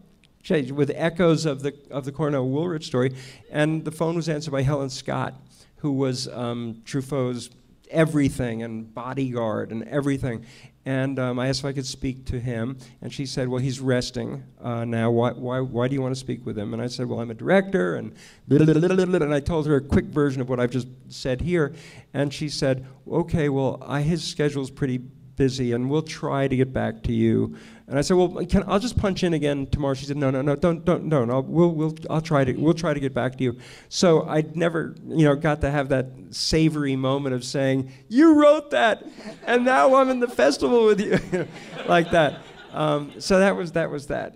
[0.48, 3.14] with echoes of the, of the Cornell Woolrich story.
[3.50, 5.34] And the phone was answered by Helen Scott,
[5.78, 7.50] who was um, Truffaut's
[7.90, 10.44] everything and bodyguard and everything.
[10.84, 13.80] And um, I asked if I could speak to him, and she said, "Well, he's
[13.80, 15.10] resting uh, now.
[15.10, 17.30] Why, why, why do you want to speak with him?" And I said, "Well, I'm
[17.30, 18.14] a director," and
[18.48, 21.74] and I told her a quick version of what I've just said here,
[22.14, 26.72] and she said, "Okay, well, I, his schedule's pretty busy, and we'll try to get
[26.72, 27.56] back to you."
[27.88, 30.42] And I said, "Well, can, I'll just punch in again tomorrow." She said, "No, no,
[30.42, 31.30] no, don't, don't, don't.
[31.30, 33.58] I'll, we'll, we'll, I'll try to, we'll try to get back to you."
[33.88, 38.72] So I never, you know, got to have that savory moment of saying, "You wrote
[38.72, 39.04] that,
[39.46, 41.46] and now I'm in the festival with you,"
[41.86, 42.40] like that.
[42.72, 44.34] Um, so that was that was that.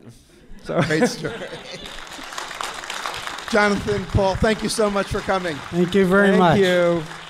[0.62, 1.34] So great story.
[3.50, 5.56] Jonathan, Paul, thank you so much for coming.
[5.56, 6.60] Thank you very Thank much.
[6.60, 7.29] Thank you.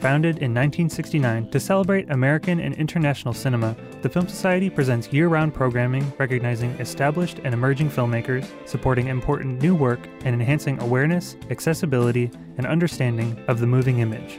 [0.00, 5.54] Founded in 1969 to celebrate American and international cinema, the Film Society presents year round
[5.54, 12.66] programming recognizing established and emerging filmmakers, supporting important new work, and enhancing awareness, accessibility, and
[12.66, 14.38] understanding of the moving image.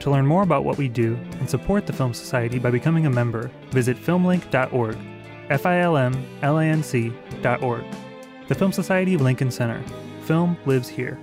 [0.00, 3.10] To learn more about what we do and support the Film Society by becoming a
[3.10, 4.96] member, visit filmlinc.org.
[5.48, 7.84] F I L M L A N C.org.
[8.46, 9.82] The Film Society of Lincoln Center.
[10.24, 11.18] Film lives here.